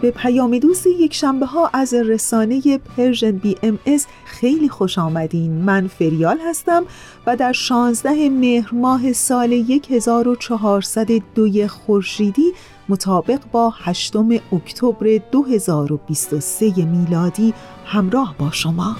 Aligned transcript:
به 0.00 0.10
پیام 0.10 0.58
دوست 0.58 0.86
یک 0.86 1.14
شنبه 1.14 1.46
ها 1.46 1.70
از 1.72 1.94
رسانه 1.94 2.78
Persian 2.78 3.32
BMS 3.32 4.06
خیلی 4.24 4.68
خوش 4.68 4.98
آمدین. 4.98 5.52
من 5.52 5.86
فریال 5.86 6.38
هستم 6.48 6.84
و 7.26 7.36
در 7.36 7.52
16 7.52 8.28
مهر 8.28 8.74
ماه 8.74 9.12
سال 9.12 9.52
1402 9.90 11.68
خورشیدی 11.68 12.52
مطابق 12.88 13.40
با 13.52 13.74
8 13.76 14.16
اکتبر 14.52 15.20
2023 15.32 16.84
میلادی 16.84 17.54
همراه 17.84 18.34
با 18.38 18.50
شما. 18.50 18.96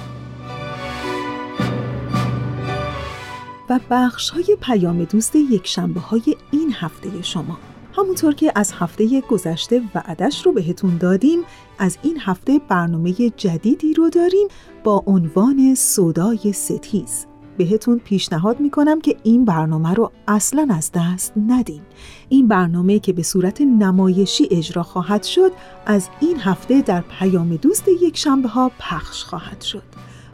و 3.71 3.81
بخش 3.91 4.31
های 4.31 4.57
پیام 4.61 5.05
دوست 5.05 5.37
یک 5.37 5.67
شنبه 5.67 6.01
های 6.01 6.37
این 6.51 6.73
هفته 6.73 7.23
شما. 7.23 7.59
همونطور 7.97 8.35
که 8.35 8.53
از 8.55 8.73
هفته 8.73 9.21
گذشته 9.21 9.83
وعدش 9.95 10.47
رو 10.47 10.53
بهتون 10.53 10.97
دادیم 10.97 11.39
از 11.79 11.99
این 12.03 12.19
هفته 12.21 12.61
برنامه 12.69 13.13
جدیدی 13.37 13.95
رو 13.95 14.11
داریم 14.11 14.49
با 14.85 15.05
عنوان 15.07 15.75
صدای 15.75 16.53
ستیز. 16.53 17.27
بهتون 17.59 17.99
پیشنهاد 17.99 18.61
می‌کنم 18.61 19.01
که 19.01 19.17
این 19.23 19.45
برنامه 19.45 19.95
رو 19.95 20.13
اصلا 20.29 20.69
از 20.71 20.91
دست 20.95 21.33
ندین. 21.49 21.81
این 22.29 22.49
برنامه 22.49 22.99
که 22.99 23.13
به 23.13 23.23
صورت 23.23 23.61
نمایشی 23.61 24.49
اجرا 24.51 24.83
خواهد 24.83 25.23
شد 25.23 25.53
از 25.87 26.09
این 26.21 26.37
هفته 26.41 26.83
در 26.83 27.01
پیام 27.01 27.57
دوست 27.57 27.89
یک 28.03 28.17
شنبه 28.17 28.49
ها 28.49 28.71
پخش 28.79 29.25
خواهد 29.25 29.61
شد. 29.61 29.83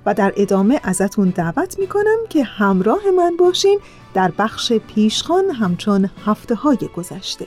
و 0.06 0.14
در 0.14 0.32
ادامه 0.36 0.80
ازتون 0.82 1.30
دعوت 1.30 1.78
می‌کنم 1.78 2.18
که 2.28 2.44
همراه 2.44 3.10
من 3.16 3.36
باشین 3.36 3.78
در 4.14 4.32
بخش 4.38 4.72
پیشخان 4.72 5.50
همچون 5.50 6.10
هفته 6.26 6.54
های 6.54 6.78
گذشته. 6.96 7.46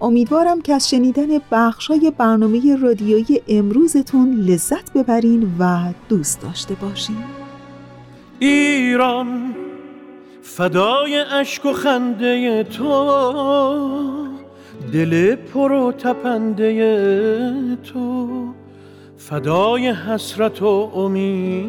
امیدوارم 0.00 0.62
که 0.62 0.74
از 0.74 0.90
شنیدن 0.90 1.26
بخش 1.50 1.86
های 1.86 2.12
برنامه 2.18 2.76
رادیویی 2.76 3.40
امروزتون 3.48 4.34
لذت 4.34 4.92
ببرین 4.92 5.56
و 5.58 5.92
دوست 6.08 6.42
داشته 6.42 6.74
باشین. 6.74 7.16
ایران 8.38 9.54
فدای 10.42 11.16
اشک 11.18 11.66
و 11.66 11.72
خنده 11.72 12.64
تو. 12.64 12.86
دل 14.92 15.34
پر 15.34 15.72
و 15.72 15.92
تپنده 15.92 17.76
تو. 17.76 18.28
فدای 19.18 19.88
حسرت 19.88 20.62
و 20.62 20.66
امیدت 20.94 21.65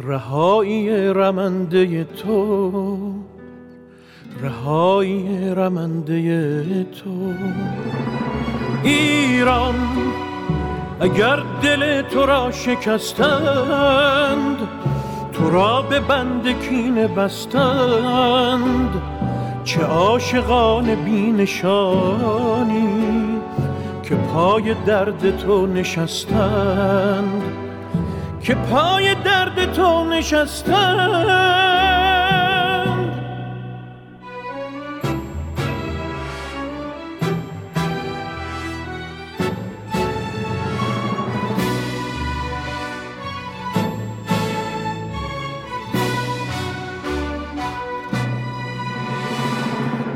رهایی 0.00 1.08
رمنده 1.08 2.04
تو 2.04 2.72
رهایی 4.42 5.54
رمنده 5.54 6.84
تو. 6.84 7.32
ایران 8.82 9.74
اگر 11.00 11.42
دل 11.62 12.02
تو 12.02 12.26
را 12.26 12.50
شکستند 12.50 14.56
تو 15.32 15.50
را 15.50 15.82
به 15.82 16.00
بند 16.00 16.60
کینه 16.60 17.08
بستند. 17.08 19.02
چه 19.64 19.82
عاشقان 19.82 20.94
بینشانی 20.94 22.88
که 24.02 24.14
پای 24.14 24.74
درد 24.86 25.36
تو 25.36 25.66
نشستند. 25.66 27.65
که 28.46 28.54
پای 28.54 29.14
درد 29.14 29.72
تو 29.72 30.04
نشستند 30.04 31.26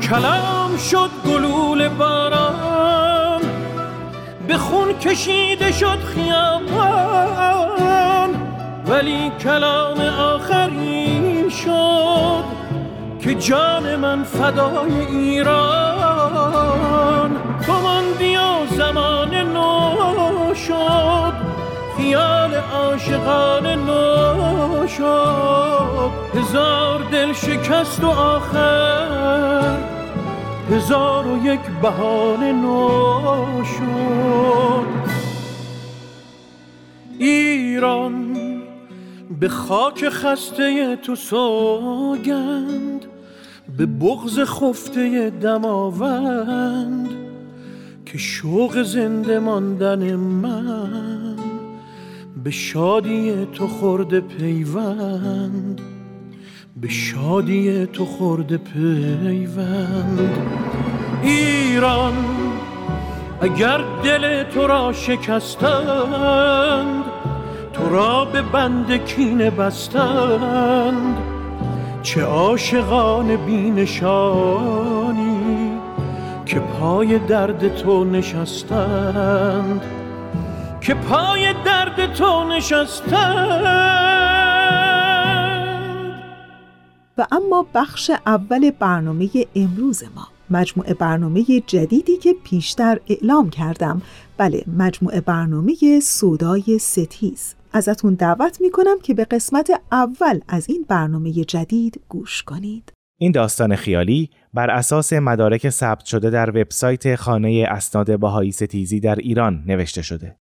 کلام 0.01 0.77
شد 0.77 1.09
گلول 1.25 1.89
باران 1.89 3.41
به 4.47 4.57
خون 4.57 4.99
کشیده 4.99 5.71
شد 5.71 5.99
خیابان. 6.15 7.90
ولی 8.91 9.31
کلام 9.39 9.99
آخری 10.19 11.49
شد 11.49 12.43
که 13.19 13.35
جان 13.35 13.95
من 13.95 14.23
فدای 14.23 14.99
ایران. 15.09 16.51
تو 17.65 17.73
ماندی 17.73 18.35
و 18.35 18.65
زمان 18.69 19.35
نو 19.35 19.95
شد 20.55 21.33
خیال 21.97 22.53
عاشقان 22.53 23.67
نو 23.67 24.87
شد. 24.87 26.11
هزار 26.35 27.01
دل 27.11 27.33
شکست 27.33 28.03
و 28.03 28.07
آخر 28.07 29.77
هزار 30.71 31.27
و 31.27 31.45
یک 31.45 31.61
بهانه 31.81 32.51
نو 32.51 33.63
شد. 33.63 34.85
ایران 37.19 38.40
به 39.39 39.49
خاک 39.49 40.09
خسته 40.09 40.95
تو 40.95 41.15
سوگند 41.15 43.05
به 43.77 43.85
بغز 43.85 44.39
خفته 44.39 45.29
دماوند 45.29 47.09
که 48.05 48.17
شوق 48.17 48.83
زنده 48.83 49.39
ماندن 49.39 50.15
من 50.15 51.35
به 52.43 52.51
شادی 52.51 53.47
تو 53.53 53.67
خورده 53.67 54.19
پیوند 54.21 55.81
به 56.81 56.89
شادی 56.89 57.85
تو 57.85 58.05
خورده 58.05 58.57
پیوند. 58.57 60.37
ایران 61.23 62.13
اگر 63.41 63.81
دل 64.03 64.43
تو 64.43 64.67
را 64.67 64.93
شکستند 64.93 65.51
تو 67.81 67.89
را 67.89 68.25
به 68.25 68.41
بند 68.41 69.05
کینه 69.05 69.49
بستند. 69.49 71.17
چه 72.03 72.21
عاشقان 72.21 73.45
بینشانی 73.45 75.31
که 76.45 76.59
پای 76.59 77.19
درد 77.19 77.75
تو 77.75 78.03
نشستند. 78.03 79.81
که 80.81 80.93
پای 80.93 81.53
درد 81.65 82.13
تو 82.13 82.43
نشستند. 82.43 83.81
و 87.17 87.27
اما 87.31 87.65
بخش 87.73 88.11
اول 88.25 88.71
برنامه 88.71 89.29
امروز 89.55 90.03
ما 90.15 90.27
مجموعه 90.49 90.93
برنامه 90.93 91.43
جدیدی 91.67 92.17
که 92.17 92.35
پیشتر 92.43 92.99
اعلام 93.07 93.49
کردم. 93.49 94.01
بله 94.37 94.63
مجموعه 94.77 95.21
برنامه 95.21 95.99
سودای 95.99 96.79
ستیز. 96.79 97.55
ازتون 97.73 98.13
دعوت 98.13 98.61
می‌کنم 98.61 98.99
که 99.03 99.13
به 99.13 99.25
قسمت 99.25 99.71
اول 99.91 100.39
از 100.47 100.69
این 100.69 100.85
برنامه 100.87 101.31
جدید 101.31 102.01
گوش 102.09 102.43
کنید 102.43 102.91
این 103.19 103.31
داستان 103.31 103.75
خیالی 103.75 104.29
بر 104.53 104.69
اساس 104.69 105.13
مدارک 105.13 105.69
ثبت 105.69 106.05
شده 106.05 106.29
در 106.29 106.49
وبسایت 106.49 107.15
خانه 107.15 107.65
اسناد 107.69 108.19
بهایی 108.19 108.51
ستیزی 108.51 108.99
در 108.99 109.15
ایران 109.15 109.63
نوشته 109.67 110.01
شده. 110.01 110.35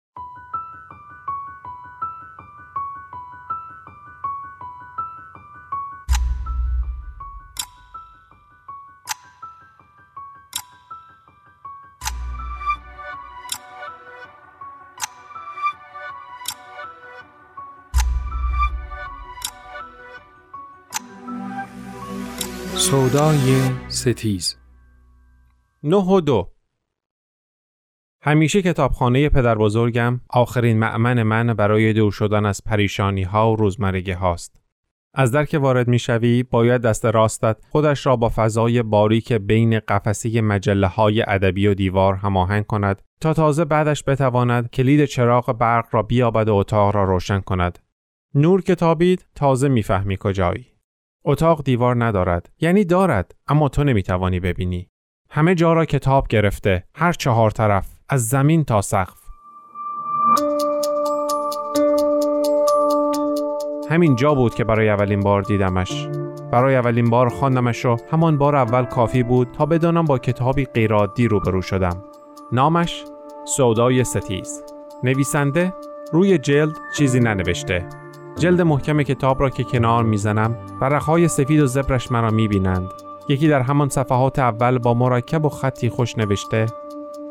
سودای 22.89 23.61
ستیز 23.87 24.57
نه 25.83 25.97
و 25.97 26.21
دو 26.21 26.49
همیشه 28.21 28.61
کتابخانه 28.61 29.29
پدر 29.29 29.57
بزرگم 29.57 30.21
آخرین 30.29 30.79
معمن 30.79 31.23
من 31.23 31.53
برای 31.53 31.93
دور 31.93 32.11
شدن 32.11 32.45
از 32.45 32.63
پریشانی 32.63 33.23
ها 33.23 33.51
و 33.51 33.55
روزمرگی 33.55 34.11
هاست. 34.11 34.61
از 35.13 35.31
در 35.31 35.45
که 35.45 35.57
وارد 35.57 35.87
می‌شوی 35.87 36.43
باید 36.43 36.81
دست 36.81 37.05
راستت 37.05 37.57
خودش 37.69 38.05
را 38.05 38.15
با 38.15 38.31
فضای 38.35 38.83
باریک 38.83 39.33
بین 39.33 39.79
قفسه 39.79 40.41
مجله 40.41 40.87
های 40.87 41.23
ادبی 41.27 41.67
و 41.67 41.73
دیوار 41.73 42.15
هماهنگ 42.15 42.65
کند 42.65 43.01
تا 43.21 43.33
تازه 43.33 43.65
بعدش 43.65 44.03
بتواند 44.07 44.69
کلید 44.69 45.05
چراغ 45.05 45.57
برق 45.57 45.85
را 45.91 46.03
بیابد 46.03 46.49
و 46.49 46.55
اتاق 46.55 46.95
را 46.95 47.03
روشن 47.03 47.39
کند. 47.39 47.79
نور 48.35 48.61
کتابید 48.61 49.25
تازه 49.35 49.67
می‌فهمی 49.67 50.17
کجایی. 50.19 50.68
اتاق 51.25 51.63
دیوار 51.63 52.03
ندارد. 52.03 52.49
یعنی 52.59 52.85
دارد 52.85 53.35
اما 53.47 53.69
تو 53.69 53.83
نمی‌توانی 53.83 54.39
ببینی. 54.39 54.89
همه 55.29 55.55
جا 55.55 55.73
را 55.73 55.85
کتاب 55.85 56.27
گرفته 56.27 56.83
هر 56.95 57.13
چهار 57.13 57.51
طرف 57.51 57.87
از 58.09 58.27
زمین 58.27 58.63
تا 58.63 58.81
سقف. 58.81 59.19
همین 63.89 64.15
جا 64.15 64.33
بود 64.33 64.55
که 64.55 64.63
برای 64.63 64.89
اولین 64.89 65.19
بار 65.19 65.41
دیدمش. 65.41 66.07
برای 66.51 66.75
اولین 66.75 67.09
بار 67.09 67.29
خواندمش 67.29 67.85
و 67.85 67.97
همان 68.11 68.37
بار 68.37 68.55
اول 68.55 68.85
کافی 68.85 69.23
بود 69.23 69.51
تا 69.51 69.65
بدانم 69.65 70.05
با 70.05 70.17
کتابی 70.17 70.65
غیرعادی 70.65 71.27
روبرو 71.27 71.61
شدم. 71.61 72.03
نامش 72.51 73.03
سودای 73.45 74.03
ستیز. 74.03 74.63
نویسنده 75.03 75.73
روی 76.13 76.37
جلد 76.37 76.77
چیزی 76.97 77.19
ننوشته. 77.19 77.98
جلد 78.39 78.61
محکم 78.61 79.03
کتاب 79.03 79.41
را 79.41 79.49
که 79.49 79.63
کنار 79.63 80.03
می‌زنم 80.03 80.55
ورقهای 80.81 81.27
سفید 81.27 81.59
و 81.59 81.67
زبرش 81.67 82.11
مرا 82.11 82.29
می‌بینند. 82.29 82.91
یکی 83.29 83.47
در 83.47 83.61
همان 83.61 83.89
صفحات 83.89 84.39
اول 84.39 84.77
با 84.77 84.93
مرکب 84.93 85.45
و 85.45 85.49
خطی 85.49 85.89
خوش 85.89 86.17
نوشته 86.17 86.65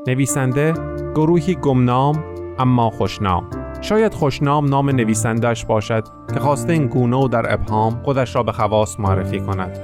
نویسنده 0.07 0.75
گروهی 1.15 1.55
گمنام 1.55 2.25
اما 2.59 2.91
خوشنام. 2.91 3.51
شاید 3.81 4.15
خوشنام 4.15 4.69
نام 4.69 4.91
نویسندهش 4.91 5.65
باشد 5.65 6.05
که 6.35 6.41
خواسته 6.41 6.73
این 6.73 6.87
گونه 6.87 7.17
و 7.17 7.29
در 7.29 7.53
ابهام 7.53 8.01
خودش 8.03 8.37
را 8.37 8.43
به 8.43 8.53
خواست 8.53 9.01
معرفی 9.01 9.41
کند. 9.41 9.79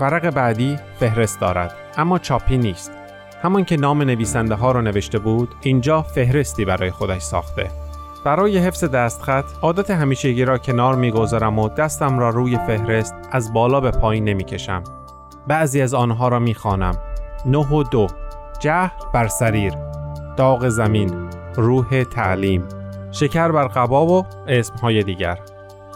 ورق 0.00 0.30
بعدی 0.30 0.76
فهرست 1.00 1.40
دارد 1.40 1.74
اما 1.96 2.18
چاپی 2.18 2.58
نیست. 2.58 2.92
همان 3.42 3.64
که 3.64 3.76
نام 3.76 4.02
نویسنده 4.02 4.54
ها 4.54 4.72
را 4.72 4.80
نوشته 4.80 5.18
بود 5.18 5.48
اینجا 5.60 6.02
فهرستی 6.02 6.64
برای 6.64 6.90
خودش 6.90 7.22
ساخته. 7.22 7.81
برای 8.24 8.58
حفظ 8.58 8.84
دستخط 8.84 9.44
عادت 9.62 9.90
همیشگی 9.90 10.44
را 10.44 10.58
کنار 10.58 10.94
می‌گذارم 10.94 11.58
و 11.58 11.68
دستم 11.68 12.18
را 12.18 12.30
روی 12.30 12.56
فهرست 12.56 13.14
از 13.32 13.52
بالا 13.52 13.80
به 13.80 13.90
پایین 13.90 14.24
نمی‌کشم. 14.24 14.82
بعضی 15.46 15.82
از 15.82 15.94
آنها 15.94 16.28
را 16.28 16.38
می‌خوانم. 16.38 16.94
نه 17.46 17.58
و 17.58 17.82
دو 17.82 18.06
جهل 18.60 18.90
بر 19.14 19.28
سریر 19.28 19.72
داغ 20.36 20.68
زمین 20.68 21.30
روح 21.56 22.04
تعلیم 22.04 22.64
شکر 23.10 23.52
بر 23.52 23.66
قبا 23.66 24.06
و 24.06 24.26
اسمهای 24.48 25.02
دیگر 25.02 25.38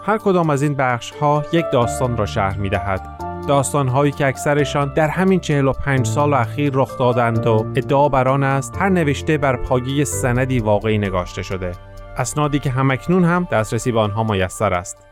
هر 0.03 0.19
کدام 0.19 0.51
از 0.51 0.63
این 0.63 0.75
بخش 0.75 1.11
ها 1.11 1.45
یک 1.53 1.65
داستان 1.73 2.17
را 2.17 2.27
شهر 2.27 2.57
می 2.59 2.69
دهد. 2.69 3.17
داستان 3.49 3.89
هایی 3.89 4.13
که 4.13 4.27
اکثرشان 4.27 4.93
در 4.95 5.09
همین 5.09 5.41
45 5.41 6.07
سال 6.07 6.35
اخیر 6.35 6.71
رخ 6.75 6.99
دادند 6.99 7.47
و 7.47 7.67
ادعا 7.77 8.09
بر 8.09 8.29
آن 8.29 8.43
است 8.43 8.77
هر 8.79 8.89
نوشته 8.89 9.39
بر 9.39 9.57
پایه 9.57 10.05
سندی 10.05 10.59
واقعی 10.59 10.99
نگاشته 10.99 11.43
شده 11.43 11.73
اسنادی 12.17 12.59
که 12.59 12.71
همکنون 12.71 13.25
هم 13.25 13.49
دسترسی 13.51 13.93
به 13.93 14.01
آنها 14.01 14.25
میسر 14.25 14.75
است. 14.75 15.07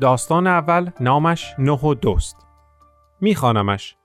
داستان 0.00 0.46
اول 0.46 0.90
نامش 1.00 1.54
نه 1.58 1.72
و 1.72 1.94
دوست. 1.94 2.36
میخوانمش. 3.20 3.96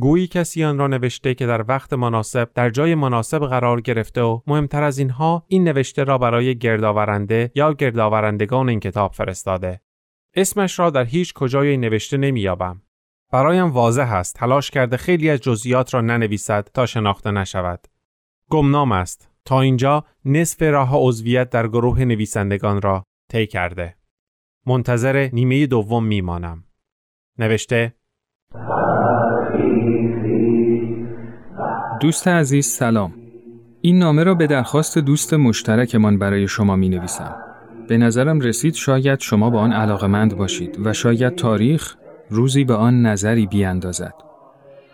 گویی 0.00 0.26
کسی 0.26 0.64
آن 0.64 0.78
را 0.78 0.86
نوشته 0.86 1.34
که 1.34 1.46
در 1.46 1.64
وقت 1.68 1.92
مناسب 1.92 2.48
در 2.54 2.70
جای 2.70 2.94
مناسب 2.94 3.38
قرار 3.38 3.80
گرفته 3.80 4.22
و 4.22 4.40
مهمتر 4.46 4.82
از 4.82 4.98
اینها 4.98 5.44
این 5.48 5.64
نوشته 5.64 6.04
را 6.04 6.18
برای 6.18 6.58
گردآورنده 6.58 7.50
یا 7.54 7.72
گردآورندگان 7.72 8.68
این 8.68 8.80
کتاب 8.80 9.12
فرستاده. 9.12 9.80
اسمش 10.34 10.78
را 10.78 10.90
در 10.90 11.04
هیچ 11.04 11.34
کجای 11.34 11.68
این 11.68 11.80
نوشته 11.80 12.16
نمییابم. 12.16 12.82
برایم 13.32 13.70
واضح 13.70 14.12
است 14.12 14.34
تلاش 14.34 14.70
کرده 14.70 14.96
خیلی 14.96 15.30
از 15.30 15.40
جزئیات 15.40 15.94
را 15.94 16.00
ننویسد 16.00 16.68
تا 16.74 16.86
شناخته 16.86 17.30
نشود. 17.30 17.86
گمنام 18.50 18.92
است 18.92 19.35
تا 19.46 19.60
اینجا 19.60 20.04
نصف 20.24 20.62
راه 20.62 20.90
عضویت 20.92 21.50
در 21.50 21.68
گروه 21.68 22.04
نویسندگان 22.04 22.82
را 22.82 23.04
طی 23.30 23.46
کرده. 23.46 23.96
منتظر 24.66 25.28
نیمه 25.32 25.66
دوم 25.66 26.04
میمانم. 26.04 26.64
نوشته 27.38 27.94
دوست 32.00 32.28
عزیز 32.28 32.66
سلام. 32.66 33.14
این 33.80 33.98
نامه 33.98 34.24
را 34.24 34.34
به 34.34 34.46
درخواست 34.46 34.98
دوست 34.98 35.34
مشترکمان 35.34 36.18
برای 36.18 36.48
شما 36.48 36.76
می 36.76 36.88
نویسم. 36.88 37.36
به 37.88 37.98
نظرم 37.98 38.40
رسید 38.40 38.74
شاید 38.74 39.20
شما 39.20 39.50
با 39.50 39.60
آن 39.60 39.72
علاقمند 39.72 40.36
باشید 40.36 40.86
و 40.86 40.92
شاید 40.92 41.34
تاریخ 41.34 41.96
روزی 42.30 42.64
به 42.64 42.74
آن 42.74 43.06
نظری 43.06 43.46
بیاندازد. 43.46 44.14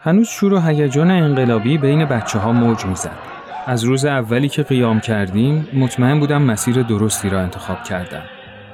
هنوز 0.00 0.28
شور 0.28 0.52
و 0.52 0.61
هیجان 0.61 1.11
انقلابی 1.11 1.78
بین 1.78 2.04
بچه 2.04 2.38
ها 2.38 2.52
موج 2.52 2.87
می‌زد. 2.87 3.41
از 3.66 3.85
روز 3.85 4.04
اولی 4.04 4.49
که 4.49 4.62
قیام 4.62 5.00
کردیم 5.00 5.69
مطمئن 5.73 6.21
بودم 6.21 6.42
مسیر 6.42 6.83
درستی 6.83 7.28
را 7.28 7.40
انتخاب 7.40 7.83
کردم. 7.83 8.23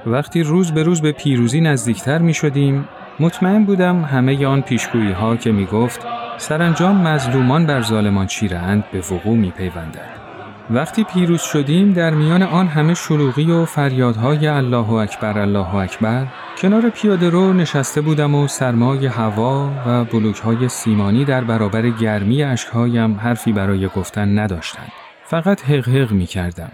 وقتی 0.07 0.43
روز 0.43 0.73
به 0.73 0.83
روز 0.83 1.03
به 1.03 1.13
پیروزی 1.13 1.61
نزدیکتر 1.61 2.19
می 2.19 2.35
شدیم 2.35 2.89
مطمئن 3.21 3.65
بودم 3.65 4.03
همه 4.03 4.47
آن 4.47 4.63
پیشگویی 4.63 5.13
ها 5.13 5.37
که 5.37 5.53
می 5.53 5.67
گفت 5.67 6.07
سرانجام 6.37 7.09
مظلومان 7.09 7.67
بر 7.67 7.83
ظالمان 7.83 8.27
چیرند 8.27 8.85
به 8.93 8.99
وقوع 8.99 9.37
می 9.37 9.51
پیوندد. 9.51 10.28
وقتی 10.71 11.05
پیروز 11.05 11.41
شدیم 11.41 11.93
در 11.93 12.11
میان 12.11 12.43
آن 12.43 12.67
همه 12.67 12.95
شلوغی 12.95 13.51
و 13.51 13.65
فریادهای 13.65 14.47
الله 14.47 14.91
اکبر 14.93 15.39
الله 15.39 15.75
اکبر 15.75 16.27
کنار 16.59 16.91
پیاده 16.91 17.31
رو 17.31 17.53
نشسته 17.53 18.01
بودم 18.01 18.35
و 18.35 18.49
سرمای 18.49 19.07
هوا 19.07 19.71
و 19.87 20.05
بلوک 20.05 20.37
های 20.37 20.69
سیمانی 20.69 21.25
در 21.25 21.45
برابر 21.45 21.91
گرمی 21.91 22.43
اشکهایم 22.43 23.15
حرفی 23.15 23.53
برای 23.53 23.89
گفتن 23.89 24.39
نداشتند. 24.39 24.93
فقط 25.25 25.65
حق 25.65 25.89
حق 25.89 26.13
می 26.13 26.27
کردم. 26.27 26.73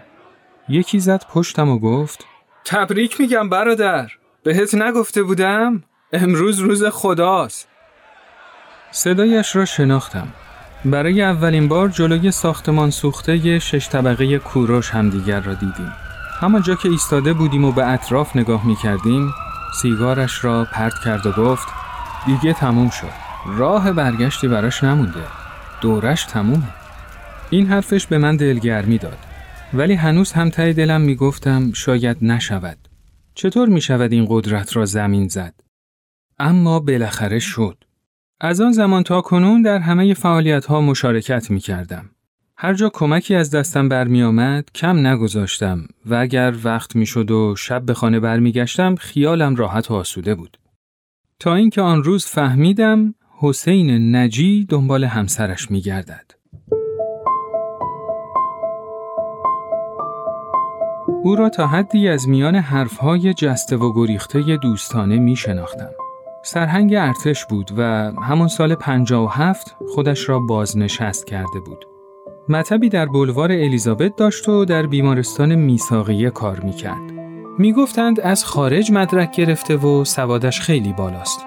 یکی 0.69 1.01
زد 1.01 1.25
پشتم 1.33 1.69
و 1.69 1.79
گفت 1.79 2.27
تبریک 2.65 3.21
میگم 3.21 3.49
برادر 3.49 4.09
بهت 4.43 4.75
نگفته 4.75 5.23
بودم؟ 5.23 5.83
امروز 6.13 6.59
روز 6.59 6.85
خداست 6.85 7.69
صدایش 8.91 9.57
را 9.57 9.65
شناختم 9.65 10.29
برای 10.85 11.23
اولین 11.23 11.69
بار 11.69 11.89
جلوی 11.89 12.31
ساختمان 12.31 12.91
سوخته 12.91 13.59
شش 13.59 13.89
طبقه 13.89 14.39
کوروش 14.39 14.91
همدیگر 14.91 15.41
را 15.41 15.55
دیدیم. 15.55 15.93
همانجا 16.41 16.75
که 16.75 16.89
ایستاده 16.89 17.33
بودیم 17.33 17.65
و 17.65 17.73
به 17.73 17.87
اطراف 17.87 18.37
نگاه 18.37 18.67
می 18.67 18.77
کردیم، 18.77 19.31
سیگارش 19.83 20.45
را 20.45 20.67
پرت 20.73 20.95
کرد 21.05 21.27
و 21.27 21.33
گفت 21.33 21.69
دیگه 22.27 22.53
تموم 22.53 22.91
شد. 22.91 23.13
راه 23.47 23.93
برگشتی 23.93 24.49
براش 24.49 24.85
نمونده. 24.85 25.25
دورش 25.81 26.25
تمومه. 26.25 26.69
این 27.51 27.67
حرفش 27.67 28.07
به 28.07 28.19
من 28.19 28.37
دلگرمی 28.37 28.99
داد. 28.99 29.19
ولی 29.75 29.95
هنوز 29.95 30.33
هم 30.33 30.51
تای 30.51 30.73
دلم 30.73 31.01
می 31.01 31.15
گفتم 31.15 31.73
شاید 31.73 32.17
نشود. 32.23 32.79
چطور 33.35 33.69
می 33.69 33.81
شود 33.81 34.13
این 34.13 34.27
قدرت 34.29 34.77
را 34.77 34.85
زمین 34.85 35.29
زد؟ 35.29 35.55
اما 36.39 36.81
بالاخره 36.81 37.39
شد. 37.39 37.85
از 38.45 38.61
آن 38.61 38.73
زمان 38.73 39.03
تا 39.03 39.21
کنون 39.21 39.63
در 39.63 39.79
همه 39.79 40.15
فعالیت 40.15 40.67
ها 40.67 40.81
مشارکت 40.81 41.51
می 41.51 41.61
کردم. 41.61 42.11
هر 42.57 42.75
جا 42.75 42.89
کمکی 42.89 43.35
از 43.35 43.51
دستم 43.51 43.89
برمی 43.89 44.23
آمد 44.23 44.69
کم 44.75 45.07
نگذاشتم 45.07 45.87
و 46.07 46.15
اگر 46.15 46.55
وقت 46.65 46.97
می 46.97 47.07
شد 47.07 47.31
و 47.31 47.57
شب 47.57 47.83
به 47.83 47.95
خانه 47.95 48.21
برمیگشتم 48.21 48.95
خیالم 48.95 49.57
راحت 49.57 49.91
و 49.91 49.95
آسوده 49.95 50.35
بود. 50.35 50.59
تا 51.41 51.55
اینکه 51.55 51.81
آن 51.81 52.03
روز 52.03 52.27
فهمیدم 52.27 53.15
حسین 53.41 54.17
نجی 54.17 54.67
دنبال 54.69 55.05
همسرش 55.05 55.71
می 55.71 55.81
گردد. 55.81 56.31
او 61.23 61.37
را 61.37 61.49
تا 61.49 61.67
حدی 61.67 62.09
از 62.09 62.29
میان 62.29 62.55
حرفهای 62.55 63.35
جسته 63.35 63.77
و 63.77 63.93
گریخته 63.95 64.57
دوستانه 64.57 65.19
می 65.19 65.37
شناختم. 65.37 65.91
سرهنگ 66.47 66.95
ارتش 66.95 67.45
بود 67.45 67.71
و 67.77 67.83
همون 68.23 68.49
سال 68.49 68.75
57 68.75 69.77
خودش 69.89 70.29
را 70.29 70.39
بازنشست 70.39 71.27
کرده 71.27 71.61
بود. 71.67 71.85
مطبی 72.49 72.89
در 72.89 73.07
بلوار 73.07 73.53
الیزابت 73.53 74.17
داشت 74.17 74.49
و 74.49 74.65
در 74.65 74.87
بیمارستان 74.87 75.55
میساقیه 75.55 76.31
کار 76.31 76.61
می‌کرد. 76.61 77.13
می‌گفتند 77.59 78.21
از 78.21 78.45
خارج 78.45 78.93
مدرک 78.93 79.37
گرفته 79.37 79.77
و 79.77 80.05
سوادش 80.05 80.61
خیلی 80.61 80.93
بالاست. 80.93 81.47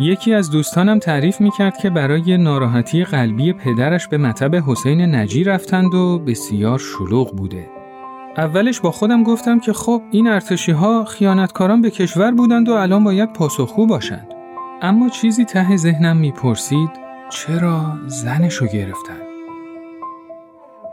یکی 0.00 0.34
از 0.34 0.50
دوستانم 0.50 0.98
تعریف 0.98 1.40
می‌کرد 1.40 1.76
که 1.76 1.90
برای 1.90 2.36
ناراحتی 2.36 3.04
قلبی 3.04 3.52
پدرش 3.52 4.08
به 4.08 4.18
مطب 4.18 4.54
حسین 4.54 5.14
نجی 5.14 5.44
رفتند 5.44 5.94
و 5.94 6.18
بسیار 6.18 6.78
شلوغ 6.78 7.36
بوده. 7.36 7.70
اولش 8.36 8.80
با 8.80 8.90
خودم 8.90 9.22
گفتم 9.22 9.60
که 9.60 9.72
خب 9.72 10.02
این 10.10 10.26
ارتشی 10.26 10.72
ها 10.72 11.04
خیانتکاران 11.04 11.80
به 11.80 11.90
کشور 11.90 12.30
بودند 12.30 12.68
و 12.68 12.72
الان 12.72 13.04
باید 13.04 13.32
پاسخگو 13.32 13.86
باشند. 13.86 14.37
اما 14.82 15.08
چیزی 15.08 15.44
ته 15.44 15.76
ذهنم 15.76 16.16
می‌پرسید 16.16 16.90
چرا 17.30 17.98
زنشو 18.06 18.66
گرفتن؟ 18.66 19.20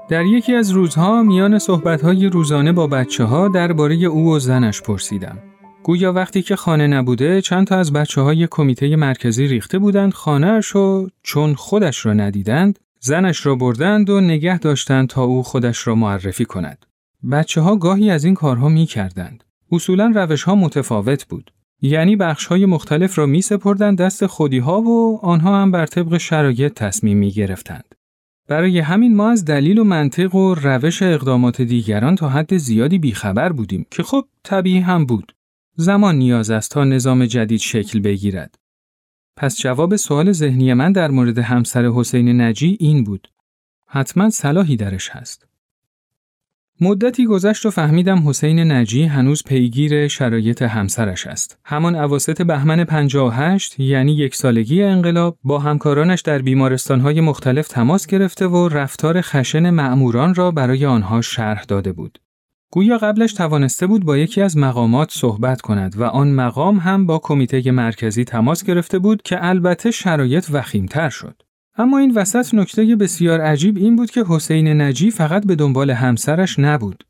در 0.10 0.26
یکی 0.26 0.56
از 0.56 0.72
روزها 0.72 1.24
میان 1.24 1.60
صحبتهای 1.60 2.26
روزانه 2.26 2.72
با 2.72 2.88
بچه 2.88 3.24
ها 3.24 3.48
درباره 3.48 3.96
او 3.96 4.34
و 4.34 4.40
زنش 4.40 4.82
پرسیدم. 4.82 5.38
گویا 5.84 6.14
وقتی 6.14 6.42
که 6.42 6.56
خانه 6.56 6.88
نبوده 6.88 7.42
چند 7.42 7.68
تا 7.68 7.78
از 7.78 7.94
بچه 7.94 8.22
های 8.22 8.48
کمیته 8.52 8.96
مرکزی 8.96 9.48
ریخته 9.48 9.80
بودند 9.80 10.14
خانهاش 10.14 10.76
و 10.76 11.08
چون 11.24 11.56
خودش 11.56 12.06
را 12.06 12.14
ندیدند 12.14 12.80
زنش 13.00 13.46
را 13.46 13.56
بردند 13.56 14.10
و 14.10 14.22
نگه 14.22 14.60
داشتند 14.60 15.10
تا 15.10 15.24
او 15.24 15.44
خودش 15.44 15.88
را 15.88 15.96
معرفی 15.96 16.46
کند. 16.46 16.86
بچه 17.32 17.62
ها 17.62 17.76
گاهی 17.76 18.12
از 18.12 18.24
این 18.24 18.34
کارها 18.34 18.70
می 18.70 18.86
کردند. 18.86 19.44
اصولا 19.72 20.12
روش 20.16 20.44
ها 20.44 20.56
متفاوت 20.56 21.26
بود. 21.26 21.52
یعنی 21.82 22.16
بخش 22.16 22.46
های 22.46 22.66
مختلف 22.66 23.18
را 23.18 23.26
می 23.26 23.42
سپردند 23.42 23.98
دست 23.98 24.26
خودی 24.26 24.58
ها 24.58 24.82
و 24.82 25.20
آنها 25.22 25.62
هم 25.62 25.72
بر 25.72 25.86
طبق 25.86 26.18
شرایط 26.18 26.74
تصمیم 26.74 27.18
می 27.18 27.32
گرفتند. 27.32 27.96
برای 28.48 28.80
همین 28.80 29.16
ما 29.16 29.30
از 29.30 29.46
دلیل 29.46 29.80
و 29.80 29.84
منطق 29.84 30.36
و 30.36 30.56
روش 30.56 31.02
اقدامات 31.02 31.62
دیگران 31.62 32.16
تا 32.16 32.30
حد 32.30 32.58
زیادی 32.58 33.00
بیخبر 33.00 33.52
بودیم 33.52 33.86
که 33.92 34.04
خب 34.04 34.26
طبیعی 34.44 34.80
هم 34.80 35.06
بود. 35.06 35.36
زمان 35.76 36.16
نیاز 36.16 36.50
است 36.52 36.72
تا 36.72 36.84
نظام 36.84 37.26
جدید 37.26 37.60
شکل 37.60 38.00
بگیرد. 38.00 38.56
پس 39.38 39.58
جواب 39.60 39.96
سوال 39.96 40.32
ذهنی 40.32 40.74
من 40.74 40.92
در 40.92 41.12
مورد 41.12 41.38
همسر 41.38 41.86
حسین 41.86 42.42
نجی 42.42 42.78
این 42.80 43.04
بود. 43.04 43.28
حتما 43.88 44.30
صلاحی 44.30 44.76
درش 44.76 45.10
هست. 45.10 45.48
مدتی 46.82 47.26
گذشت 47.26 47.66
و 47.66 47.70
فهمیدم 47.70 48.30
حسین 48.30 48.72
نجی 48.72 49.04
هنوز 49.04 49.44
پیگیر 49.44 50.08
شرایط 50.08 50.62
همسرش 50.62 51.28
است. 51.28 51.60
همان 51.66 51.96
اواسط 51.96 52.42
بهمن 52.42 52.84
58 52.84 53.80
یعنی 53.80 54.12
یک 54.12 54.36
سالگی 54.36 54.84
انقلاب 54.84 55.38
با 55.44 55.60
همکارانش 55.60 56.22
در 56.22 56.42
بیمارستانهای 56.42 57.22
مختلف 57.22 57.68
تماس 57.68 58.08
گرفته 58.08 58.48
و 58.48 58.68
رفتار 58.68 59.22
خشن 59.22 59.70
معموران 59.70 60.36
را 60.36 60.52
برای 60.52 60.86
آنها 60.86 61.22
شرح 61.22 61.64
داده 61.64 61.92
بود. 61.92 62.20
گویا 62.72 62.98
قبلش 62.98 63.34
توانسته 63.34 63.88
بود 63.88 64.06
با 64.06 64.18
یکی 64.18 64.42
از 64.42 64.58
مقامات 64.58 65.12
صحبت 65.12 65.62
کند 65.62 65.98
و 65.98 66.04
آن 66.04 66.32
مقام 66.32 66.78
هم 66.78 67.06
با 67.06 67.20
کمیته 67.20 67.72
مرکزی 67.72 68.24
تماس 68.24 68.64
گرفته 68.64 69.00
بود 69.00 69.22
که 69.22 69.46
البته 69.46 69.92
شرایط 69.92 70.46
وخیمتر 70.52 71.10
شد. 71.10 71.42
اما 71.78 71.98
این 71.98 72.14
وسط 72.14 72.54
نکته 72.54 72.96
بسیار 72.96 73.42
عجیب 73.42 73.78
این 73.78 73.96
بود 73.96 74.12
که 74.12 74.26
حسین 74.28 74.82
نجی 74.82 75.12
فقط 75.12 75.46
به 75.46 75.56
دنبال 75.56 75.92
همسرش 75.92 76.60
نبود. 76.60 77.04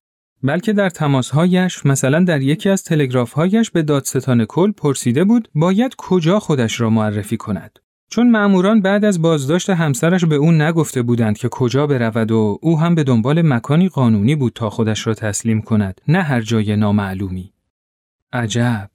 بلکه 0.44 0.74
در 0.74 0.90
تماسهایش 0.90 1.86
مثلا 1.86 2.24
در 2.24 2.42
یکی 2.42 2.70
از 2.70 2.84
تلگرافهایش 2.84 3.72
به 3.72 3.82
دادستان 3.82 4.46
کل 4.46 4.72
پرسیده 4.72 5.24
بود 5.24 5.50
باید 5.56 5.96
کجا 5.98 6.40
خودش 6.40 6.82
را 6.82 6.90
معرفی 6.90 7.38
کند. 7.38 7.80
چون 8.10 8.32
مأموران 8.32 8.82
بعد 8.82 9.06
از 9.06 9.22
بازداشت 9.22 9.70
همسرش 9.70 10.26
به 10.26 10.36
او 10.36 10.52
نگفته 10.52 11.02
بودند 11.02 11.38
که 11.38 11.50
کجا 11.50 11.88
برود 11.88 12.32
و 12.32 12.60
او 12.62 12.80
هم 12.80 12.96
به 12.96 13.04
دنبال 13.04 13.42
مکانی 13.42 13.90
قانونی 13.90 14.36
بود 14.36 14.54
تا 14.54 14.70
خودش 14.70 15.08
را 15.08 15.14
تسلیم 15.14 15.62
کند 15.62 16.02
نه 16.08 16.22
هر 16.22 16.42
جای 16.42 16.76
نامعلومی. 16.76 17.54
عجب 18.34 18.90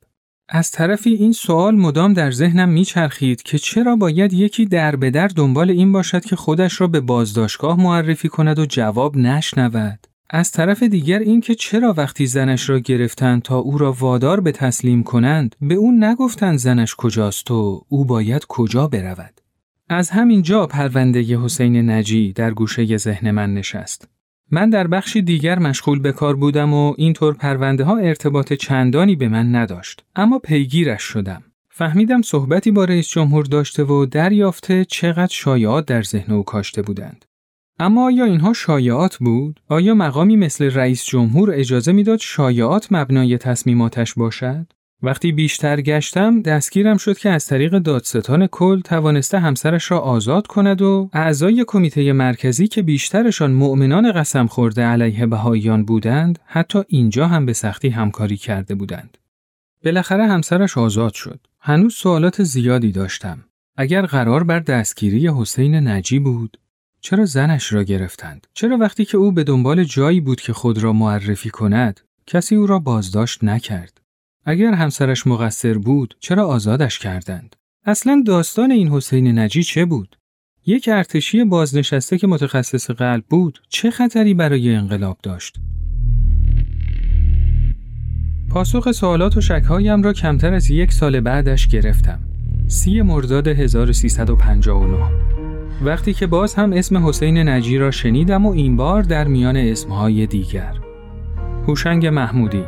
از 0.52 0.70
طرفی 0.70 1.10
این 1.10 1.32
سوال 1.32 1.76
مدام 1.76 2.12
در 2.12 2.30
ذهنم 2.30 2.68
میچرخید 2.68 3.42
که 3.42 3.58
چرا 3.58 3.96
باید 3.96 4.32
یکی 4.32 4.66
در 4.66 4.96
به 4.96 5.10
در 5.10 5.28
دنبال 5.28 5.70
این 5.70 5.92
باشد 5.92 6.24
که 6.24 6.36
خودش 6.36 6.80
را 6.80 6.86
به 6.86 7.00
بازداشتگاه 7.00 7.80
معرفی 7.80 8.28
کند 8.28 8.58
و 8.58 8.66
جواب 8.66 9.16
نشنود. 9.16 10.06
از 10.30 10.52
طرف 10.52 10.82
دیگر 10.82 11.18
اینکه 11.18 11.54
چرا 11.54 11.94
وقتی 11.96 12.26
زنش 12.26 12.70
را 12.70 12.78
گرفتند 12.78 13.42
تا 13.42 13.58
او 13.58 13.78
را 13.78 13.92
وادار 13.92 14.40
به 14.40 14.52
تسلیم 14.52 15.02
کنند 15.02 15.56
به 15.60 15.74
او 15.74 15.92
نگفتند 15.92 16.58
زنش 16.58 16.94
کجاست 16.94 17.50
و 17.50 17.84
او 17.88 18.04
باید 18.04 18.46
کجا 18.48 18.86
برود. 18.86 19.40
از 19.88 20.10
همین 20.10 20.42
جا 20.42 20.66
پرونده 20.66 21.20
حسین 21.20 21.90
نجی 21.90 22.32
در 22.32 22.50
گوشه 22.50 22.96
ذهن 22.96 23.30
من 23.30 23.54
نشست. 23.54 24.08
من 24.52 24.70
در 24.70 24.86
بخشی 24.86 25.22
دیگر 25.22 25.58
مشغول 25.58 25.98
به 25.98 26.12
کار 26.12 26.36
بودم 26.36 26.74
و 26.74 26.94
اینطور 26.98 27.34
پرونده 27.34 27.84
ها 27.84 27.96
ارتباط 27.96 28.52
چندانی 28.52 29.16
به 29.16 29.28
من 29.28 29.54
نداشت. 29.54 30.04
اما 30.16 30.38
پیگیرش 30.38 31.02
شدم. 31.02 31.42
فهمیدم 31.70 32.22
صحبتی 32.22 32.70
با 32.70 32.84
رئیس 32.84 33.08
جمهور 33.08 33.44
داشته 33.44 33.84
و 33.84 34.06
دریافته 34.06 34.84
چقدر 34.84 35.32
شایعات 35.32 35.86
در 35.86 36.02
ذهن 36.02 36.34
او 36.34 36.42
کاشته 36.42 36.82
بودند. 36.82 37.24
اما 37.78 38.04
آیا 38.04 38.24
اینها 38.24 38.52
شایعات 38.52 39.16
بود؟ 39.16 39.60
آیا 39.68 39.94
مقامی 39.94 40.36
مثل 40.36 40.70
رئیس 40.70 41.04
جمهور 41.04 41.50
اجازه 41.54 41.92
می‌داد 41.92 42.18
شایعات 42.18 42.88
مبنای 42.90 43.38
تصمیماتش 43.38 44.14
باشد؟ 44.14 44.72
وقتی 45.02 45.32
بیشتر 45.32 45.80
گشتم 45.80 46.42
دستگیرم 46.42 46.96
شد 46.96 47.18
که 47.18 47.30
از 47.30 47.46
طریق 47.46 47.78
دادستان 47.78 48.46
کل 48.46 48.80
توانسته 48.80 49.38
همسرش 49.38 49.90
را 49.90 49.98
آزاد 49.98 50.46
کند 50.46 50.82
و 50.82 51.10
اعضای 51.12 51.64
کمیته 51.66 52.12
مرکزی 52.12 52.68
که 52.68 52.82
بیشترشان 52.82 53.52
مؤمنان 53.52 54.12
قسم 54.12 54.46
خورده 54.46 54.82
علیه 54.82 55.26
بهاییان 55.26 55.84
بودند 55.84 56.38
حتی 56.46 56.82
اینجا 56.88 57.26
هم 57.26 57.46
به 57.46 57.52
سختی 57.52 57.88
همکاری 57.88 58.36
کرده 58.36 58.74
بودند. 58.74 59.18
بالاخره 59.84 60.26
همسرش 60.26 60.78
آزاد 60.78 61.14
شد. 61.14 61.46
هنوز 61.60 61.94
سوالات 61.94 62.42
زیادی 62.42 62.92
داشتم. 62.92 63.44
اگر 63.76 64.06
قرار 64.06 64.44
بر 64.44 64.60
دستگیری 64.60 65.28
حسین 65.28 65.74
نجی 65.88 66.18
بود 66.18 66.56
چرا 67.00 67.24
زنش 67.24 67.72
را 67.72 67.82
گرفتند؟ 67.82 68.46
چرا 68.54 68.76
وقتی 68.76 69.04
که 69.04 69.16
او 69.16 69.32
به 69.32 69.44
دنبال 69.44 69.84
جایی 69.84 70.20
بود 70.20 70.40
که 70.40 70.52
خود 70.52 70.78
را 70.78 70.92
معرفی 70.92 71.50
کند 71.50 72.00
کسی 72.26 72.56
او 72.56 72.66
را 72.66 72.78
بازداشت 72.78 73.44
نکرد؟ 73.44 74.00
اگر 74.44 74.74
همسرش 74.74 75.26
مقصر 75.26 75.78
بود 75.78 76.16
چرا 76.20 76.46
آزادش 76.46 76.98
کردند؟ 76.98 77.56
اصلا 77.84 78.22
داستان 78.26 78.70
این 78.70 78.88
حسین 78.88 79.38
نجی 79.38 79.62
چه 79.62 79.84
بود؟ 79.84 80.16
یک 80.66 80.88
ارتشی 80.92 81.44
بازنشسته 81.44 82.18
که 82.18 82.26
متخصص 82.26 82.90
قلب 82.90 83.24
بود 83.30 83.62
چه 83.68 83.90
خطری 83.90 84.34
برای 84.34 84.74
انقلاب 84.74 85.18
داشت؟ 85.22 85.56
پاسخ 88.50 88.92
سوالات 88.92 89.36
و 89.36 89.40
شکهایم 89.40 90.02
را 90.02 90.12
کمتر 90.12 90.54
از 90.54 90.70
یک 90.70 90.92
سال 90.92 91.20
بعدش 91.20 91.68
گرفتم. 91.68 92.20
سی 92.68 93.02
مرداد 93.02 93.48
1359 93.48 95.10
وقتی 95.82 96.14
که 96.14 96.26
باز 96.26 96.54
هم 96.54 96.72
اسم 96.72 97.08
حسین 97.08 97.48
نجی 97.48 97.78
را 97.78 97.90
شنیدم 97.90 98.46
و 98.46 98.50
این 98.50 98.76
بار 98.76 99.02
در 99.02 99.28
میان 99.28 99.56
اسمهای 99.56 100.26
دیگر. 100.26 100.74
هوشنگ 101.66 102.06
محمودی 102.06 102.64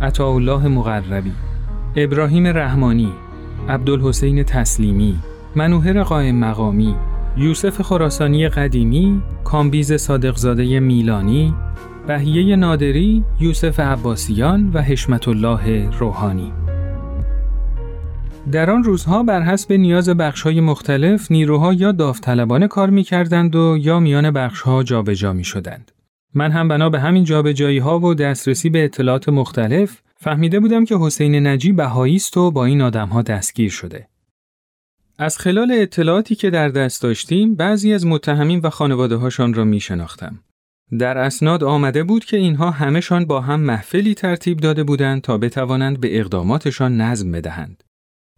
عطاالله 0.00 0.68
مقربی 0.68 1.32
ابراهیم 1.96 2.46
رحمانی 2.46 3.12
عبدالحسین 3.68 4.42
تسلیمی 4.42 5.18
منوهر 5.54 6.02
قائم 6.02 6.36
مقامی 6.36 6.94
یوسف 7.36 7.82
خراسانی 7.82 8.48
قدیمی 8.48 9.22
کامبیز 9.44 9.92
صادقزاده 9.92 10.80
میلانی 10.80 11.54
بهیه 12.06 12.56
نادری 12.56 13.24
یوسف 13.40 13.80
عباسیان 13.80 14.70
و 14.74 14.82
حشمت 14.82 15.28
الله 15.28 15.90
روحانی 15.98 16.52
در 18.52 18.70
آن 18.70 18.84
روزها 18.84 19.22
بر 19.22 19.42
حسب 19.42 19.72
نیاز 19.72 20.08
بخش‌های 20.08 20.60
مختلف 20.60 21.30
نیروها 21.30 21.72
یا 21.72 21.92
داوطلبانه 21.92 22.68
کار 22.68 22.90
می‌کردند 22.90 23.56
و 23.56 23.76
یا 23.80 24.00
میان 24.00 24.30
بخش‌ها 24.30 24.82
جابجا 24.82 25.32
می‌شدند. 25.32 25.92
من 26.36 26.50
هم 26.50 26.68
بنا 26.68 26.90
به 26.90 27.00
همین 27.00 27.24
جابجایی 27.24 27.78
ها 27.78 27.98
و 27.98 28.14
دسترسی 28.14 28.70
به 28.70 28.84
اطلاعات 28.84 29.28
مختلف 29.28 30.02
فهمیده 30.16 30.60
بودم 30.60 30.84
که 30.84 30.96
حسین 31.00 31.46
نجی 31.46 31.72
بهایی 31.72 32.16
است 32.16 32.36
و 32.36 32.50
با 32.50 32.64
این 32.64 32.82
آدم 32.82 33.08
ها 33.08 33.22
دستگیر 33.22 33.70
شده. 33.70 34.08
از 35.18 35.38
خلال 35.38 35.72
اطلاعاتی 35.72 36.34
که 36.34 36.50
در 36.50 36.68
دست 36.68 37.02
داشتیم 37.02 37.54
بعضی 37.54 37.92
از 37.92 38.06
متهمین 38.06 38.60
و 38.60 38.70
خانواده 38.70 39.16
هاشان 39.16 39.54
را 39.54 39.64
می 39.64 39.80
شناختم. 39.80 40.38
در 40.98 41.18
اسناد 41.18 41.64
آمده 41.64 42.02
بود 42.02 42.24
که 42.24 42.36
اینها 42.36 42.70
همهشان 42.70 43.24
با 43.24 43.40
هم 43.40 43.60
محفلی 43.60 44.14
ترتیب 44.14 44.60
داده 44.60 44.84
بودند 44.84 45.22
تا 45.22 45.38
بتوانند 45.38 46.00
به 46.00 46.20
اقداماتشان 46.20 47.00
نظم 47.00 47.32
بدهند. 47.32 47.84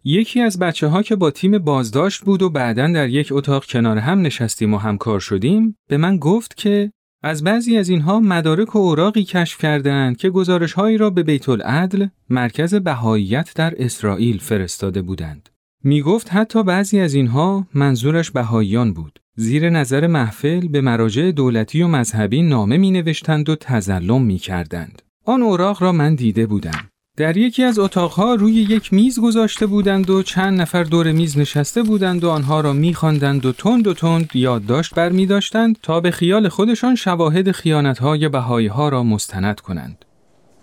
یکی 0.03 0.41
از 0.41 0.59
بچه 0.59 0.87
ها 0.87 1.01
که 1.01 1.15
با 1.15 1.31
تیم 1.31 1.57
بازداشت 1.57 2.21
بود 2.21 2.41
و 2.41 2.49
بعدا 2.49 2.87
در 2.87 3.09
یک 3.09 3.29
اتاق 3.31 3.65
کنار 3.65 3.97
هم 3.97 4.21
نشستیم 4.21 4.73
و 4.73 4.77
همکار 4.77 5.19
شدیم 5.19 5.77
به 5.87 5.97
من 5.97 6.17
گفت 6.17 6.57
که 6.57 6.91
از 7.23 7.43
بعضی 7.43 7.77
از 7.77 7.89
اینها 7.89 8.19
مدارک 8.19 8.75
و 8.75 8.79
اوراقی 8.79 9.23
کشف 9.23 9.61
کردند 9.61 10.17
که 10.17 10.29
گزارش 10.29 10.73
هایی 10.73 10.97
را 10.97 11.09
به 11.09 11.23
بیت 11.23 11.49
العدل 11.49 12.07
مرکز 12.29 12.75
بهاییت 12.75 13.51
در 13.55 13.73
اسرائیل 13.77 14.37
فرستاده 14.37 15.01
بودند. 15.01 15.49
می 15.83 16.01
گفت 16.01 16.33
حتی 16.33 16.63
بعضی 16.63 16.99
از 16.99 17.13
اینها 17.13 17.67
منظورش 17.73 18.31
بهاییان 18.31 18.93
بود. 18.93 19.19
زیر 19.35 19.69
نظر 19.69 20.07
محفل 20.07 20.67
به 20.67 20.81
مراجع 20.81 21.31
دولتی 21.31 21.81
و 21.81 21.87
مذهبی 21.87 22.41
نامه 22.41 22.77
می 22.77 22.91
نوشتند 22.91 23.49
و 23.49 23.55
تزلم 23.55 24.21
می 24.21 24.37
کردند. 24.37 25.01
آن 25.25 25.41
اوراق 25.41 25.83
را 25.83 25.91
من 25.91 26.15
دیده 26.15 26.45
بودم. 26.45 26.89
در 27.19 27.37
یکی 27.37 27.63
از 27.63 27.79
اتاقها 27.79 28.35
روی 28.35 28.53
یک 28.53 28.93
میز 28.93 29.19
گذاشته 29.19 29.65
بودند 29.65 30.09
و 30.09 30.23
چند 30.23 30.61
نفر 30.61 30.83
دور 30.83 31.11
میز 31.11 31.37
نشسته 31.37 31.83
بودند 31.83 32.23
و 32.23 32.29
آنها 32.29 32.61
را 32.61 32.73
میخواندند 32.73 33.45
و 33.45 33.51
تند 33.51 33.87
و 33.87 33.93
تند 33.93 34.29
یادداشت 34.33 34.95
بر 34.95 35.09
می 35.09 35.25
داشتند 35.25 35.77
تا 35.83 35.99
به 35.99 36.11
خیال 36.11 36.49
خودشان 36.49 36.95
شواهد 36.95 37.51
خیانتهای 37.51 38.29
بهایی 38.29 38.67
ها 38.67 38.89
را 38.89 39.03
مستند 39.03 39.59
کنند. 39.59 40.05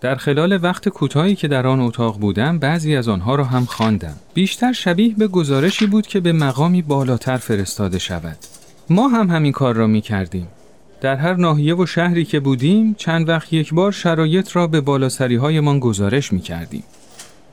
در 0.01 0.15
خلال 0.15 0.59
وقت 0.63 0.89
کوتاهی 0.89 1.35
که 1.35 1.47
در 1.47 1.67
آن 1.67 1.79
اتاق 1.79 2.19
بودم 2.19 2.59
بعضی 2.59 2.95
از 2.95 3.07
آنها 3.07 3.35
را 3.35 3.43
هم 3.43 3.65
خواندم. 3.65 4.15
بیشتر 4.33 4.73
شبیه 4.73 5.15
به 5.15 5.27
گزارشی 5.27 5.85
بود 5.85 6.07
که 6.07 6.19
به 6.19 6.33
مقامی 6.33 6.81
بالاتر 6.81 7.37
فرستاده 7.37 7.99
شود. 7.99 8.37
ما 8.89 9.07
هم 9.07 9.29
همین 9.29 9.51
کار 9.51 9.75
را 9.75 9.87
می 9.87 10.01
کردیم. 10.01 10.47
در 11.01 11.15
هر 11.15 11.33
ناحیه 11.33 11.75
و 11.75 11.85
شهری 11.85 12.25
که 12.25 12.39
بودیم 12.39 12.93
چند 12.93 13.29
وقت 13.29 13.53
یک 13.53 13.73
بار 13.73 13.91
شرایط 13.91 14.55
را 14.55 14.67
به 14.67 14.81
بالاسری 14.81 15.35
هایمان 15.35 15.79
گزارش 15.79 16.33
می 16.33 16.39
کردیم. 16.39 16.83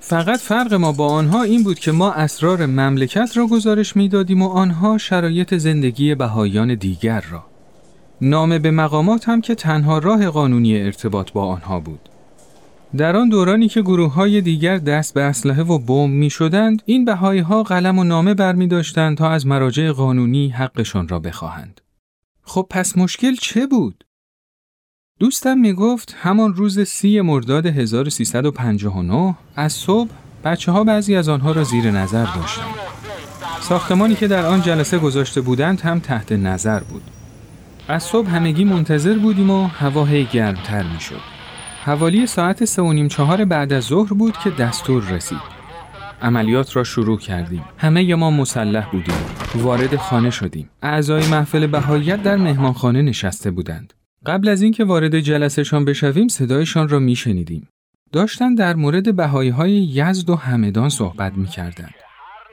فقط 0.00 0.40
فرق 0.40 0.74
ما 0.74 0.92
با 0.92 1.08
آنها 1.08 1.42
این 1.42 1.62
بود 1.62 1.78
که 1.78 1.92
ما 1.92 2.12
اسرار 2.12 2.66
مملکت 2.66 3.36
را 3.36 3.46
گزارش 3.46 3.96
می 3.96 4.08
دادیم 4.08 4.42
و 4.42 4.48
آنها 4.48 4.98
شرایط 4.98 5.54
زندگی 5.54 6.14
بهایان 6.14 6.74
دیگر 6.74 7.24
را. 7.30 7.44
نامه 8.20 8.58
به 8.58 8.70
مقامات 8.70 9.28
هم 9.28 9.40
که 9.40 9.54
تنها 9.54 9.98
راه 9.98 10.30
قانونی 10.30 10.82
ارتباط 10.82 11.32
با 11.32 11.46
آنها 11.46 11.80
بود. 11.80 12.08
در 12.96 13.16
آن 13.16 13.28
دورانی 13.28 13.68
که 13.68 13.82
گروه 13.82 14.12
های 14.12 14.40
دیگر 14.40 14.78
دست 14.78 15.14
به 15.14 15.22
اسلحه 15.22 15.62
و 15.62 15.78
بمب 15.78 16.14
می 16.14 16.30
شدند، 16.30 16.82
این 16.86 17.04
بهایی 17.04 17.40
ها 17.40 17.62
قلم 17.62 17.98
و 17.98 18.04
نامه 18.04 18.34
بر 18.34 18.52
می 18.52 18.66
داشتند 18.66 19.16
تا 19.16 19.30
از 19.30 19.46
مراجع 19.46 19.90
قانونی 19.90 20.48
حقشان 20.48 21.08
را 21.08 21.18
بخواهند. 21.18 21.80
خب 22.44 22.66
پس 22.70 22.98
مشکل 22.98 23.34
چه 23.34 23.66
بود؟ 23.66 24.04
دوستم 25.18 25.58
می 25.58 25.72
گفت 25.72 26.16
همان 26.18 26.54
روز 26.54 26.80
سی 26.80 27.20
مرداد 27.20 27.66
1359 27.66 29.34
از 29.56 29.72
صبح 29.72 30.10
بچه 30.44 30.72
ها 30.72 30.84
بعضی 30.84 31.16
از 31.16 31.28
آنها 31.28 31.52
را 31.52 31.64
زیر 31.64 31.90
نظر 31.90 32.24
داشتند. 32.24 32.74
ساختمانی 33.60 34.14
که 34.14 34.28
در 34.28 34.46
آن 34.46 34.62
جلسه 34.62 34.98
گذاشته 34.98 35.40
بودند 35.40 35.80
هم 35.80 36.00
تحت 36.00 36.32
نظر 36.32 36.80
بود. 36.80 37.02
از 37.88 38.02
صبح 38.02 38.28
همگی 38.28 38.64
منتظر 38.64 39.18
بودیم 39.18 39.50
و 39.50 39.66
هوا 39.66 40.04
هی 40.04 40.24
گرمتر 40.24 40.82
می 40.82 41.00
شد. 41.00 41.20
حوالی 41.84 42.26
ساعت 42.26 42.64
سه 42.64 42.82
و 42.82 42.92
نیم 42.92 43.08
چهار 43.08 43.44
بعد 43.44 43.72
از 43.72 43.84
ظهر 43.84 44.14
بود 44.14 44.38
که 44.38 44.50
دستور 44.50 45.02
رسید. 45.04 45.53
عملیات 46.22 46.76
را 46.76 46.84
شروع 46.84 47.18
کردیم. 47.18 47.64
همه 47.78 48.14
ما 48.14 48.30
مسلح 48.30 48.90
بودیم. 48.90 49.14
وارد 49.54 49.96
خانه 49.96 50.30
شدیم. 50.30 50.70
اعضای 50.82 51.28
محفل 51.28 51.66
بهاییت 51.66 52.22
در 52.22 52.36
مهمانخانه 52.36 53.02
نشسته 53.02 53.50
بودند. 53.50 53.92
قبل 54.26 54.48
از 54.48 54.62
اینکه 54.62 54.84
وارد 54.84 55.20
جلسهشان 55.20 55.84
بشویم 55.84 56.28
صدایشان 56.28 56.88
را 56.88 56.98
میشنیدیم. 56.98 57.68
داشتن 58.12 58.54
در 58.54 58.74
مورد 58.74 59.16
بهایی 59.16 59.50
های 59.50 59.72
یزد 59.72 60.30
و 60.30 60.36
همدان 60.36 60.88
صحبت 60.88 61.32
می‌کردند. 61.36 61.94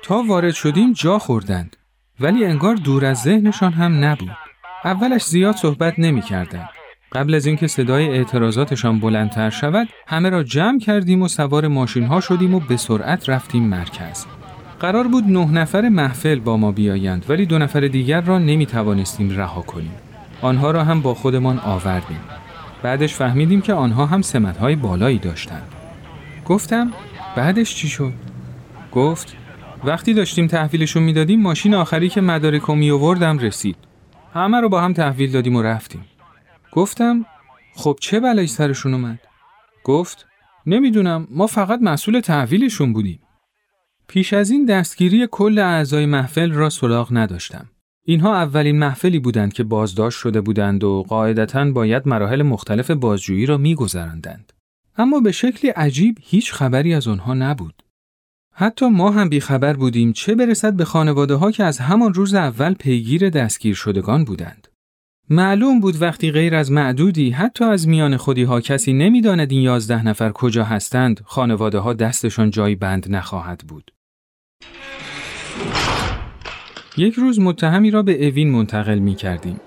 تا 0.04 0.24
وارد 0.28 0.54
شدیم 0.54 0.93
جا 0.93 1.19
خوردند. 1.19 1.76
ولی 2.19 2.45
انگار 2.45 2.76
دور 2.76 3.06
از 3.06 3.17
ذهنشان 3.17 3.74
هم 3.74 4.06
نبود. 4.06 4.38
اولش 4.86 5.24
زیاد 5.24 5.56
صحبت 5.56 6.00
نمی‌کردند. 6.00 6.69
قبل 7.13 7.34
از 7.34 7.45
اینکه 7.45 7.67
صدای 7.67 8.08
اعتراضاتشان 8.08 9.00
بلندتر 9.00 9.50
شود 9.50 9.88
همه 10.08 10.30
را 10.30 10.43
جمع 10.43 10.80
کردیم 10.80 11.21
و 11.21 11.28
سوار 11.28 11.67
ماشین 11.67 12.04
ها 12.04 12.21
شدیم 12.21 12.56
و 12.56 12.60
به 12.60 12.78
سرعت 12.78 13.30
رفتیم 13.30 13.63
مرکز. 13.63 14.26
قرار 14.80 15.08
بود 15.08 15.24
نه 15.24 15.52
نفر 15.52 15.89
محفل 15.89 16.39
با 16.39 16.58
ما 16.58 16.71
بیایند 16.71 17.26
ولی 17.30 17.45
دو 17.45 17.58
نفر 17.58 17.80
دیگر 17.80 18.21
را 18.21 18.39
نمی 18.39 18.65
توانستیم 18.65 19.30
رها 19.30 19.62
کنیم. 19.62 19.91
آنها 20.41 20.71
را 20.71 20.84
هم 20.84 21.02
با 21.02 21.13
خودمان 21.13 21.60
آوردیم. 21.60 22.19
بعدش 22.84 23.13
فهمیدیم 23.13 23.62
که 23.62 23.74
آنها 23.74 24.06
هم 24.06 24.21
های 24.62 24.76
بالایی 24.76 25.17
داشتند. 25.17 25.67
گفتم 26.45 26.91
بعدش 27.36 27.76
چی 27.76 27.88
شد؟ 27.88 28.13
گفت 28.91 29.36
وقتی 29.84 30.13
داشتیم 30.13 30.47
تحویلشون 30.47 31.04
می‌دادیم 31.04 31.41
ماشین 31.41 31.74
آخری 31.74 32.10
که 32.10 32.21
مدارکو 32.21 32.76
می 32.76 32.91
آوردم 32.91 33.38
رسید. 33.38 33.76
همه 34.34 34.62
رو 34.62 34.69
با 34.69 34.82
هم 34.82 34.93
تحویل 34.93 35.32
دادیم 35.32 35.56
و 35.56 35.62
رفتیم. 35.62 36.06
گفتم 36.71 37.25
خب 37.75 37.97
چه 38.01 38.19
بلایی 38.19 38.47
سرشون 38.47 38.93
اومد؟ 38.93 39.19
گفت 39.84 40.27
نمی‌دونم 40.65 41.27
ما 41.31 41.47
فقط 41.47 41.79
مسئول 41.81 42.19
تحویلشون 42.19 42.93
بودیم. 42.93 43.19
پیش 44.07 44.34
از 44.34 44.49
این 44.49 44.65
دستگیری 44.65 45.27
کل 45.31 45.60
اعضای 45.60 46.05
محفل 46.05 46.51
را 46.51 46.69
سراغ 46.69 47.07
نداشتم. 47.12 47.69
اینها 48.05 48.36
اولین 48.36 48.79
محفلی 48.79 49.19
بودند 49.19 49.53
که 49.53 49.63
بازداشت 49.63 50.19
شده 50.19 50.41
بودند 50.41 50.84
و 50.84 51.03
قاعدتا 51.07 51.71
باید 51.71 52.07
مراحل 52.07 52.41
مختلف 52.41 52.91
بازجویی 52.91 53.45
را 53.45 53.57
میگذراندند. 53.57 54.53
اما 54.97 55.19
به 55.19 55.31
شکلی 55.31 55.71
عجیب 55.71 56.17
هیچ 56.21 56.53
خبری 56.53 56.93
از 56.93 57.07
آنها 57.07 57.34
نبود. 57.34 57.84
حتی 58.53 58.89
ما 58.89 59.12
هم 59.12 59.29
بیخبر 59.29 59.73
بودیم 59.73 60.13
چه 60.13 60.36
برسد 60.36 60.73
به 60.73 60.86
خانواده 60.86 61.36
ها 61.36 61.51
که 61.51 61.63
از 61.63 61.79
همان 61.79 62.13
روز 62.13 62.34
اول 62.34 62.73
پیگیر 62.73 63.29
دستگیر 63.29 63.75
شدگان 63.75 64.23
بودند. 64.23 64.67
معلوم 65.34 65.80
بود 65.80 66.02
وقتی 66.02 66.32
غیر 66.32 66.56
از 66.56 66.72
معدودی 66.72 67.32
حتی 67.32 67.65
از 67.65 67.88
میان 67.88 68.17
خودی 68.17 68.44
ها 68.44 68.62
کسی 68.62 68.94
نمی‌داند 68.94 69.52
این 69.52 69.62
یازده 69.62 70.06
نفر 70.06 70.32
کجا 70.32 70.63
هستند 70.63 71.22
خانواده 71.26 71.80
ها 71.80 71.94
دستشان 71.94 72.50
جای 72.50 72.76
بند 72.76 73.06
نخواهد 73.10 73.63
بود. 73.67 73.91
یک 76.98 77.13
روز 77.13 77.39
متهمی 77.39 77.91
را 77.91 78.04
به 78.04 78.28
اوین 78.28 78.52
منتقل 78.52 79.00
می 79.00 79.15
کردیم. 79.15 79.60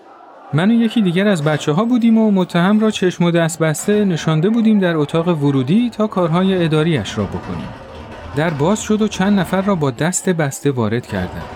من 0.55 0.71
و 0.71 0.75
یکی 0.75 1.03
دیگر 1.03 1.29
از 1.29 1.45
بچه 1.45 1.73
ها 1.73 1.85
بودیم 1.85 2.19
و 2.19 2.31
متهم 2.31 2.81
را 2.81 2.91
چشم 2.91 3.25
و 3.25 3.31
دست 3.31 3.59
بسته 3.59 4.05
نشانده 4.05 4.51
بودیم 4.51 4.79
در 4.79 4.97
اتاق 4.97 5.29
ورودی 5.29 5.91
تا 5.91 6.07
کارهای 6.07 6.65
اداریش 6.65 7.19
را 7.19 7.25
بکنیم. 7.25 7.69
در 8.37 8.51
باز 8.51 8.83
شد 8.83 9.03
و 9.03 9.09
چند 9.09 9.41
نفر 9.41 9.63
را 9.63 9.75
با 9.75 9.91
دست 9.91 10.29
بسته 10.29 10.71
وارد 10.71 11.07
کردند. 11.07 11.49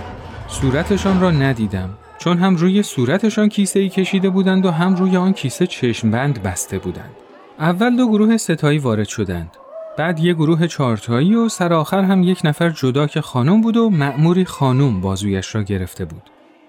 صورتشان 0.48 1.20
را 1.20 1.30
ندیدم 1.30 1.90
چون 2.18 2.38
هم 2.38 2.56
روی 2.56 2.82
صورتشان 2.82 3.48
کیسه 3.48 3.80
ای 3.80 3.88
کشیده 3.88 4.30
بودند 4.30 4.66
و 4.66 4.70
هم 4.70 4.94
روی 4.94 5.16
آن 5.16 5.32
کیسه 5.32 5.66
چشمبند 5.66 6.42
بسته 6.42 6.78
بودند. 6.78 7.10
اول 7.58 7.96
دو 7.96 8.08
گروه 8.08 8.36
ستایی 8.36 8.78
وارد 8.78 9.08
شدند. 9.08 9.50
بعد 9.96 10.20
یک 10.20 10.36
گروه 10.36 10.66
چهارتایی 10.66 11.34
و 11.34 11.48
سرآخر 11.48 12.02
هم 12.02 12.22
یک 12.22 12.40
نفر 12.44 12.70
جدا 12.70 13.06
که 13.06 13.20
خانم 13.20 13.60
بود 13.60 13.76
و 13.76 13.90
مأموری 13.90 14.44
خانم 14.44 15.00
بازویش 15.00 15.54
را 15.54 15.62
گرفته 15.62 16.04
بود. 16.04 16.22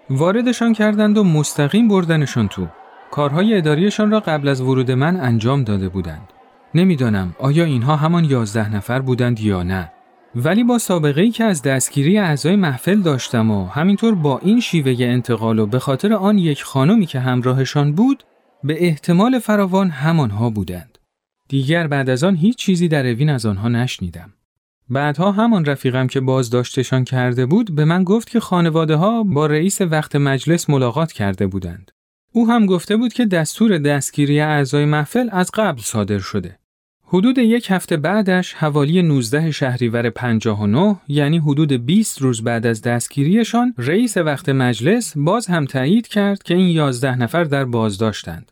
واردشان 0.10 0.74
کردند 0.74 1.18
و 1.18 1.24
مستقیم 1.24 1.88
بردنشان 1.88 2.48
تو. 2.48 2.68
کارهای 3.12 3.58
اداریشان 3.58 4.12
را 4.12 4.20
قبل 4.20 4.48
از 4.48 4.62
ورود 4.62 4.92
من 4.92 5.20
انجام 5.20 5.64
داده 5.64 5.90
بودند. 5.90 6.28
نمی‌دانم 6.76 7.36
آیا 7.40 7.64
اینها 7.64 7.96
همان 7.96 8.24
یازده 8.24 8.76
نفر 8.76 9.00
بودند 9.00 9.40
یا 9.40 9.64
نه. 9.64 9.92
ولی 10.36 10.64
با 10.64 10.78
سابقه 10.78 11.22
ای 11.22 11.32
که 11.32 11.44
از 11.44 11.62
دستگیری 11.62 12.18
اعضای 12.18 12.56
محفل 12.56 13.02
داشتم 13.02 13.52
و 13.52 13.66
همینطور 13.66 14.16
با 14.16 14.40
این 14.40 14.60
شیوه 14.60 14.96
انتقال 15.00 15.60
و 15.60 15.66
به 15.66 15.80
خاطر 15.80 16.14
آن 16.14 16.38
یک 16.38 16.64
خانمی 16.64 17.06
که 17.06 17.20
همراهشان 17.20 17.94
بود 17.94 18.24
به 18.64 18.86
احتمال 18.86 19.40
فراوان 19.40 19.90
همانها 19.90 20.50
بودند. 20.50 20.98
دیگر 21.48 21.88
بعد 21.88 22.10
از 22.10 22.24
آن 22.24 22.36
هیچ 22.36 22.58
چیزی 22.58 22.88
در 22.88 23.08
اوین 23.08 23.30
از 23.30 23.46
آنها 23.46 23.68
نشنیدم. 23.68 24.34
بعدها 24.90 25.32
همان 25.32 25.66
رفیقم 25.66 26.08
که 26.08 26.20
بازداشتشان 26.20 27.04
کرده 27.04 27.46
بود 27.46 27.76
به 27.76 27.86
من 27.86 28.04
گفت 28.04 28.30
که 28.30 28.40
خانواده 28.40 28.96
ها 28.96 29.24
با 29.24 29.46
رئیس 29.46 29.82
وقت 29.82 30.16
مجلس 30.16 30.70
ملاقات 30.70 31.12
کرده 31.12 31.48
بودند. 31.48 31.92
او 32.32 32.50
هم 32.50 32.66
گفته 32.66 32.98
بود 32.98 33.14
که 33.14 33.26
دستور 33.26 33.78
دستگیری 33.78 34.40
اعضای 34.40 34.86
محفل 34.86 35.30
از 35.32 35.52
قبل 35.54 35.82
صادر 35.82 36.20
شده. 36.20 36.59
حدود 37.12 37.38
یک 37.38 37.72
هفته 37.72 37.98
بعدش 37.98 38.54
حوالی 38.54 39.02
19 39.02 39.52
شهریور 39.52 40.10
59 40.10 40.96
یعنی 41.08 41.38
حدود 41.38 41.74
20 41.74 42.22
روز 42.22 42.44
بعد 42.44 42.66
از 42.66 42.82
دستگیریشان 42.82 43.74
رئیس 43.78 44.18
وقت 44.18 44.50
مجلس 44.50 45.14
باز 45.18 45.48
هم 45.48 45.66
تایید 45.66 46.08
کرد 46.08 46.44
که 46.44 46.54
این 46.54 46.68
11 46.68 47.16
نفر 47.16 47.44
در 47.44 47.66
بازداشتند. 47.66 48.52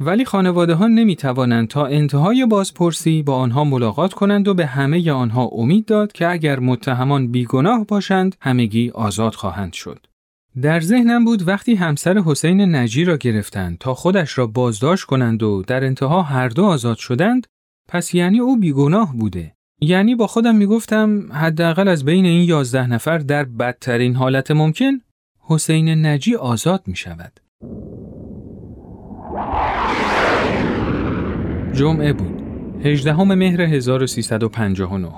ولی 0.00 0.24
خانواده 0.24 0.74
ها 0.74 0.86
نمی 0.86 1.16
توانند 1.16 1.68
تا 1.68 1.86
انتهای 1.86 2.46
بازپرسی 2.46 3.22
با 3.22 3.36
آنها 3.36 3.64
ملاقات 3.64 4.12
کنند 4.12 4.48
و 4.48 4.54
به 4.54 4.66
همه 4.66 5.12
آنها 5.12 5.44
امید 5.52 5.84
داد 5.84 6.12
که 6.12 6.28
اگر 6.30 6.58
متهمان 6.58 7.32
بیگناه 7.32 7.86
باشند 7.86 8.36
همگی 8.40 8.90
آزاد 8.90 9.34
خواهند 9.34 9.72
شد. 9.72 10.06
در 10.62 10.80
ذهنم 10.80 11.24
بود 11.24 11.48
وقتی 11.48 11.74
همسر 11.74 12.18
حسین 12.18 12.74
نجی 12.74 13.04
را 13.04 13.16
گرفتند 13.16 13.78
تا 13.78 13.94
خودش 13.94 14.38
را 14.38 14.46
بازداشت 14.46 15.04
کنند 15.04 15.42
و 15.42 15.62
در 15.66 15.84
انتها 15.84 16.22
هر 16.22 16.48
دو 16.48 16.64
آزاد 16.64 16.96
شدند 16.96 17.46
پس 17.88 18.14
یعنی 18.14 18.40
او 18.40 18.56
بیگناه 18.56 19.16
بوده 19.16 19.54
یعنی 19.80 20.14
با 20.14 20.26
خودم 20.26 20.56
می‌گفتم 20.56 21.32
حداقل 21.32 21.88
از 21.88 22.04
بین 22.04 22.24
این 22.24 22.48
یازده 22.48 22.86
نفر 22.86 23.18
در 23.18 23.44
بدترین 23.44 24.16
حالت 24.16 24.50
ممکن 24.50 24.98
حسین 25.40 26.06
نجی 26.06 26.34
آزاد 26.34 26.82
می 26.86 26.96
شود. 26.96 27.40
جمعه 31.72 32.12
بود. 32.12 32.42
18 32.84 33.22
مهر 33.22 33.60
1359. 33.60 35.12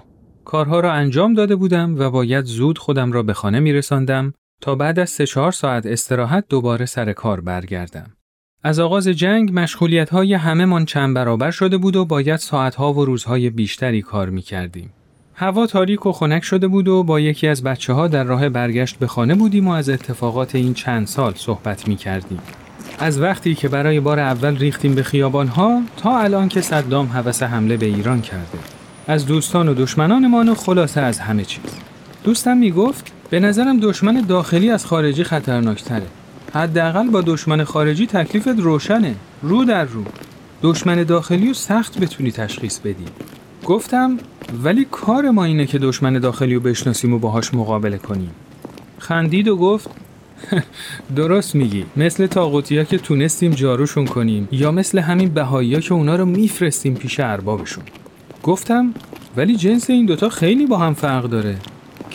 کارها 0.45 0.81
را 0.81 0.93
انجام 0.93 1.35
داده 1.35 1.57
بودم 1.57 1.99
و 1.99 2.11
باید 2.11 2.45
زود 2.45 2.79
خودم 2.79 3.13
را 3.13 3.23
به 3.23 3.33
خانه 3.33 3.61
می 3.61 3.73
رساندم 3.73 4.33
تا 4.61 4.75
بعد 4.75 4.99
از 4.99 5.11
3 5.11 5.27
4 5.27 5.53
ساعت 5.53 5.87
استراحت 5.87 6.45
دوباره 6.49 6.87
سر 6.87 7.13
کار 7.13 7.41
برگردم. 7.41 8.13
از 8.63 8.79
آغاز 8.79 9.09
جنگ 9.09 9.51
مشغولیت 9.53 10.11
های 10.11 10.35
همه 10.35 10.65
من 10.65 10.85
چند 10.85 11.15
برابر 11.15 11.51
شده 11.51 11.79
بود 11.79 11.97
و 11.97 12.05
باید 12.05 12.37
ساعت 12.37 12.75
ها 12.75 12.93
و 12.93 13.05
روزهای 13.05 13.51
بیشتری 13.51 14.03
کار 14.03 14.31
می 14.31 14.43
کردیم. 14.43 14.91
هوا 15.35 15.67
تاریک 15.67 16.07
و 16.07 16.13
خنک 16.13 16.45
شده 16.45 16.69
بود 16.69 16.89
و 16.89 17.03
با 17.03 17.21
یکی 17.21 17.49
از 17.49 17.63
بچه 17.63 17.93
ها 17.93 18.09
در 18.09 18.25
راه 18.25 18.49
برگشت 18.49 18.99
به 18.99 19.07
خانه 19.07 19.35
بودیم 19.35 19.69
و 19.69 19.71
از 19.71 19.89
اتفاقات 19.89 20.55
این 20.55 20.75
چند 20.75 21.07
سال 21.07 21.33
صحبت 21.37 21.89
می 21.89 21.97
کردیم. 21.97 22.39
از 22.99 23.21
وقتی 23.21 23.55
که 23.55 23.69
برای 23.69 24.01
بار 24.01 24.21
اول 24.21 24.57
ریختیم 24.57 24.95
به 24.95 25.03
خیابان 25.03 25.49
ها 25.49 25.83
تا 25.97 26.19
الان 26.19 26.49
که 26.49 26.61
صدام 26.61 27.07
حوس 27.07 27.43
حمله 27.43 27.77
به 27.77 27.87
ایران 27.87 28.23
کرده. 28.23 28.59
از 29.07 29.27
دوستان 29.27 29.69
و 29.69 29.75
دشمنانمان 29.75 30.49
و 30.49 30.55
خلاصه 30.55 31.01
از 31.01 31.19
همه 31.19 31.45
چیز. 31.45 31.79
دوستم 32.25 32.57
می 32.57 32.71
گفت 32.71 33.13
به 33.31 33.41
نظرم 33.41 33.81
دشمن 33.81 34.21
داخلی 34.21 34.71
از 34.71 34.87
خارجی 34.87 35.25
خطرناکتره. 35.25 36.07
حداقل 36.55 37.11
با 37.11 37.21
دشمن 37.21 37.65
خارجی 37.65 38.07
تکلیفت 38.07 38.49
روشنه 38.49 39.15
رو 39.43 39.65
در 39.65 39.85
رو. 39.85 40.05
دشمن 40.63 41.03
داخلی 41.03 41.49
رو 41.49 41.55
سخت 41.55 41.99
بتونی 41.99 42.33
تشخیص 42.33 42.79
بدی. 42.79 43.05
گفتم 43.67 44.17
ولی 44.63 44.87
کار 44.91 45.31
ما 45.31 45.45
اینه 45.45 45.67
که 45.67 45.79
دشمن 45.79 46.19
داخلی 46.19 46.55
رو 46.55 46.61
بشناسیم 46.61 47.13
و 47.13 47.19
باهاش 47.19 47.55
مقابله 47.55 47.99
کنیم. 47.99 48.31
خندید 48.99 49.49
و 49.49 49.57
گفت 49.57 49.91
درست 51.17 51.55
میگی. 51.55 51.87
مثل 51.97 52.27
تاغوتی 52.27 52.79
ها 52.79 52.85
که 52.85 52.99
تونستیم 52.99 53.51
جاروشون 53.51 54.07
کنیم 54.07 54.49
یا 54.53 54.73
مثل 54.73 54.99
همین 54.99 55.29
بهایی 55.29 55.75
ها 55.75 55.81
که 55.81 55.95
اونا 55.95 56.17
رو 56.17 56.25
میفرستیم 56.25 56.95
پیش 56.95 57.21
اربابشون. 57.21 57.85
گفتم 58.43 58.95
ولی 59.37 59.57
جنس 59.57 59.91
این 59.91 60.07
دوتا 60.07 60.29
خیلی 60.29 60.67
با 60.67 60.77
هم 60.79 60.95
فرق 60.95 61.25
داره. 61.25 61.57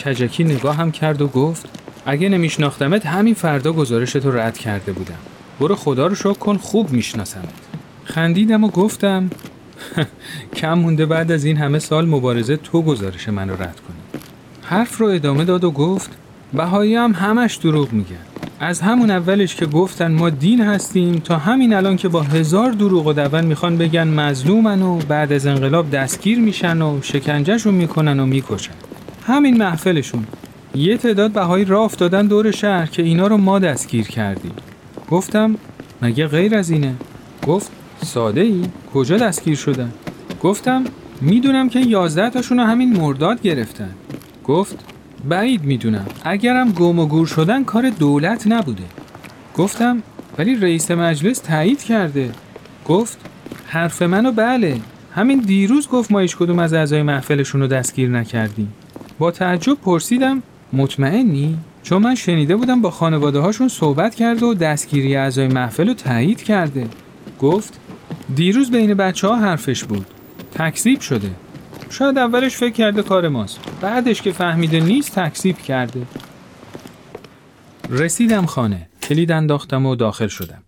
کجکی 0.05 0.43
نگاه 0.43 0.75
هم 0.75 0.91
کرد 0.91 1.21
و 1.21 1.27
گفت 1.27 1.69
اگه 2.05 2.29
نمیشناختمت 2.29 3.05
همین 3.05 3.33
فردا 3.33 3.73
گزارشتو 3.73 4.31
رد 4.31 4.57
کرده 4.57 4.91
بودم. 4.91 5.17
برو 5.59 5.75
خدا 5.75 6.07
رو 6.07 6.15
شکر 6.15 6.33
کن 6.33 6.57
خوب 6.57 6.91
میشناسمت. 6.91 7.53
خندیدم 8.03 8.63
و 8.63 8.69
گفتم 8.69 9.29
کم 10.57 10.73
مونده 10.73 11.05
بعد 11.05 11.31
از 11.31 11.45
این 11.45 11.57
همه 11.57 11.79
سال 11.79 12.05
مبارزه 12.05 12.57
تو 12.57 12.81
گزارش 12.81 13.29
منو 13.29 13.53
رد 13.53 13.79
کنی. 13.87 14.21
حرف 14.63 14.97
رو 14.97 15.07
ادامه 15.07 15.45
داد 15.45 15.63
و 15.63 15.71
گفت 15.71 16.11
بهایی 16.53 16.95
هم 16.95 17.11
همش 17.11 17.55
دروغ 17.55 17.93
میگن. 17.93 18.15
از 18.59 18.81
همون 18.81 19.11
اولش 19.11 19.55
که 19.55 19.65
گفتن 19.65 20.11
ما 20.11 20.29
دین 20.29 20.61
هستیم 20.61 21.15
تا 21.15 21.37
همین 21.37 21.73
الان 21.73 21.97
که 21.97 22.07
با 22.07 22.21
هزار 22.21 22.71
دروغ 22.71 23.07
و 23.07 23.13
دون 23.13 23.45
می‌خوان 23.45 23.77
بگن 23.77 24.07
مظلومن 24.07 24.81
و 24.81 24.97
بعد 24.97 25.33
از 25.33 25.47
انقلاب 25.47 25.91
دستگیر 25.91 26.39
میشن 26.39 26.81
و 26.81 26.99
شکنجهشون 27.01 27.73
می‌کنن 27.73 28.19
و 28.19 28.25
می‌کشن. 28.25 28.73
همین 29.27 29.57
محفلشون. 29.57 30.25
یه 30.75 30.97
تعداد 30.97 31.31
بهایی 31.31 31.65
راه 31.65 31.83
افتادن 31.83 32.27
دور 32.27 32.51
شهر 32.51 32.85
که 32.85 33.03
اینا 33.03 33.27
رو 33.27 33.37
ما 33.37 33.59
دستگیر 33.59 34.07
کردیم. 34.07 34.53
گفتم 35.11 35.55
مگه 36.01 36.27
غیر 36.27 36.55
از 36.55 36.69
اینه؟ 36.69 36.93
گفت 37.47 37.71
ساده 38.03 38.41
ای 38.41 38.61
کجا 38.93 39.17
دستگیر 39.17 39.55
شدن؟ 39.55 39.91
گفتم 40.41 40.83
می‌دونم 41.21 41.69
که 41.69 41.79
یازده 41.79 42.29
تاشون 42.29 42.59
همین 42.59 42.97
مرداد 42.97 43.41
گرفتن. 43.41 43.89
گفت 44.43 44.75
بعید 45.29 45.63
می‌دونم. 45.63 46.05
اگرم 46.23 46.71
گم 46.71 46.99
و 46.99 47.05
گور 47.05 47.27
شدن 47.27 47.63
کار 47.63 47.89
دولت 47.89 48.47
نبوده. 48.47 48.83
گفتم 49.55 50.03
ولی 50.37 50.55
رئیس 50.55 50.91
مجلس 50.91 51.39
تایید 51.39 51.83
کرده. 51.83 52.29
گفت 52.85 53.17
حرف 53.65 54.01
منو 54.01 54.31
بله. 54.31 54.77
همین 55.15 55.39
دیروز 55.39 55.87
گفت 55.87 56.11
ما 56.11 56.19
هیچ 56.19 56.37
کدوم 56.37 56.59
از 56.59 56.73
اعضای 56.73 57.03
محفلشون 57.03 57.61
رو 57.61 57.67
دستگیر 57.67 58.09
نکردیم. 58.09 58.73
با 59.19 59.31
تعجب 59.31 59.73
پرسیدم 59.73 60.43
مطمئنی؟ 60.73 61.57
چون 61.83 62.01
من 62.01 62.15
شنیده 62.15 62.55
بودم 62.55 62.81
با 62.81 62.91
خانواده 62.91 63.39
هاشون 63.39 63.67
صحبت 63.67 64.15
کرده 64.15 64.45
و 64.45 64.53
دستگیری 64.53 65.15
اعضای 65.15 65.47
محفل 65.47 65.87
رو 65.87 65.93
تایید 65.93 66.43
کرده. 66.43 66.87
گفت 67.39 67.79
دیروز 68.35 68.71
بین 68.71 68.93
بچه 68.93 69.27
ها 69.27 69.35
حرفش 69.35 69.83
بود. 69.83 70.05
تکذیب 70.55 70.99
شده. 70.99 71.29
شاید 71.89 72.17
اولش 72.17 72.55
فکر 72.55 72.73
کرده 72.73 73.01
کار 73.03 73.27
ماست. 73.27 73.59
بعدش 73.81 74.21
که 74.21 74.31
فهمیده 74.31 74.79
نیست 74.79 75.19
تکذیب 75.19 75.57
کرده. 75.57 76.01
رسیدم 77.89 78.45
خانه. 78.45 78.89
کلید 79.03 79.31
انداختم 79.31 79.85
و 79.85 79.95
داخل 79.95 80.27
شدم. 80.27 80.64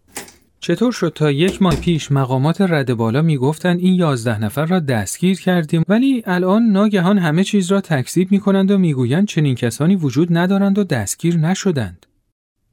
چطور 0.68 0.92
شد 0.92 1.12
تا 1.16 1.32
یک 1.32 1.62
ماه 1.62 1.76
پیش 1.76 2.12
مقامات 2.12 2.62
رد 2.62 2.94
بالا 2.94 3.22
می‌گفتند 3.22 3.80
این 3.80 3.94
یازده 3.94 4.40
نفر 4.40 4.66
را 4.66 4.80
دستگیر 4.80 5.40
کردیم 5.40 5.84
ولی 5.88 6.24
الان 6.26 6.64
ناگهان 6.64 7.18
همه 7.18 7.44
چیز 7.44 7.72
را 7.72 7.82
تکذیب 7.82 8.32
می 8.32 8.40
کنند 8.40 8.72
و 8.72 8.78
می‌گویند 8.78 9.28
چنین 9.28 9.56
کسانی 9.56 9.96
وجود 9.96 10.38
ندارند 10.38 10.78
و 10.78 10.84
دستگیر 10.84 11.38
نشدند. 11.38 12.06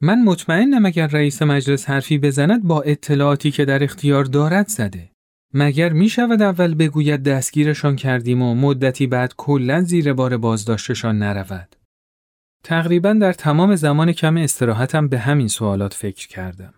من 0.00 0.22
مطمئنم 0.22 0.86
اگر 0.86 1.06
رئیس 1.06 1.42
مجلس 1.42 1.90
حرفی 1.90 2.18
بزند 2.18 2.62
با 2.62 2.82
اطلاعاتی 2.82 3.50
که 3.50 3.64
در 3.64 3.84
اختیار 3.84 4.24
دارد 4.24 4.68
زده. 4.68 5.10
مگر 5.52 5.92
می 5.92 6.08
شود 6.08 6.42
اول 6.42 6.74
بگوید 6.74 7.22
دستگیرشان 7.22 7.96
کردیم 7.96 8.42
و 8.42 8.54
مدتی 8.54 9.06
بعد 9.06 9.34
کلا 9.36 9.82
زیر 9.82 10.12
بار 10.12 10.36
بازداشتشان 10.36 11.18
نرود. 11.18 11.76
تقریبا 12.64 13.12
در 13.12 13.32
تمام 13.32 13.76
زمان 13.76 14.12
کم 14.12 14.36
استراحتم 14.36 15.08
به 15.08 15.18
همین 15.18 15.48
سوالات 15.48 15.94
فکر 15.94 16.28
کردم. 16.28 16.74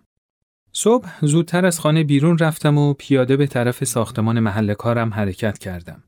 صبح 0.79 1.07
زودتر 1.21 1.65
از 1.65 1.79
خانه 1.79 2.03
بیرون 2.03 2.37
رفتم 2.37 2.77
و 2.77 2.93
پیاده 2.93 3.37
به 3.37 3.47
طرف 3.47 3.83
ساختمان 3.83 4.39
محل 4.39 4.73
کارم 4.73 5.13
حرکت 5.13 5.57
کردم. 5.57 6.03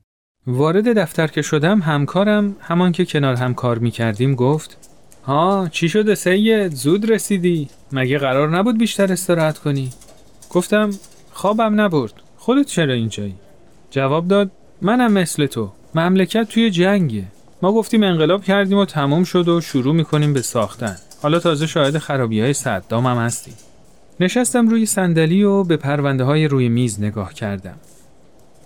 وارد 0.46 0.98
دفتر 0.98 1.26
که 1.26 1.42
شدم 1.42 1.80
همکارم 1.80 2.56
همان 2.60 2.92
که 2.92 3.04
کنار 3.04 3.34
هم 3.34 3.54
کار 3.54 3.78
می 3.78 3.90
کردیم 3.90 4.34
گفت 4.34 4.90
ها 5.24 5.68
چی 5.72 5.88
شده 5.88 6.14
سید؟ 6.14 6.74
زود 6.74 7.10
رسیدی. 7.10 7.68
مگه 7.92 8.18
قرار 8.18 8.58
نبود 8.58 8.78
بیشتر 8.78 9.12
استراحت 9.12 9.58
کنی؟ 9.58 9.90
گفتم 10.50 10.90
خوابم 11.32 11.80
نبرد. 11.80 12.12
خودت 12.36 12.66
چرا 12.66 12.92
اینجایی؟ 12.92 13.34
جواب 13.90 14.28
داد 14.28 14.50
منم 14.82 15.12
مثل 15.12 15.46
تو. 15.46 15.72
مملکت 15.94 16.48
توی 16.48 16.70
جنگه. 16.70 17.24
ما 17.62 17.72
گفتیم 17.72 18.02
انقلاب 18.02 18.44
کردیم 18.44 18.78
و 18.78 18.84
تمام 18.84 19.24
شد 19.24 19.48
و 19.48 19.60
شروع 19.60 19.94
می‌کنیم 19.94 20.32
به 20.32 20.42
ساختن. 20.42 20.96
حالا 21.22 21.38
تازه 21.38 21.66
شاهد 21.66 21.98
خرابی 21.98 22.40
های 22.40 22.52
صدام 22.52 23.06
هم 23.06 23.16
هستیم. 23.16 23.54
نشستم 24.20 24.68
روی 24.68 24.86
صندلی 24.86 25.42
و 25.42 25.64
به 25.64 25.76
پرونده 25.76 26.24
های 26.24 26.48
روی 26.48 26.68
میز 26.68 27.00
نگاه 27.00 27.34
کردم. 27.34 27.76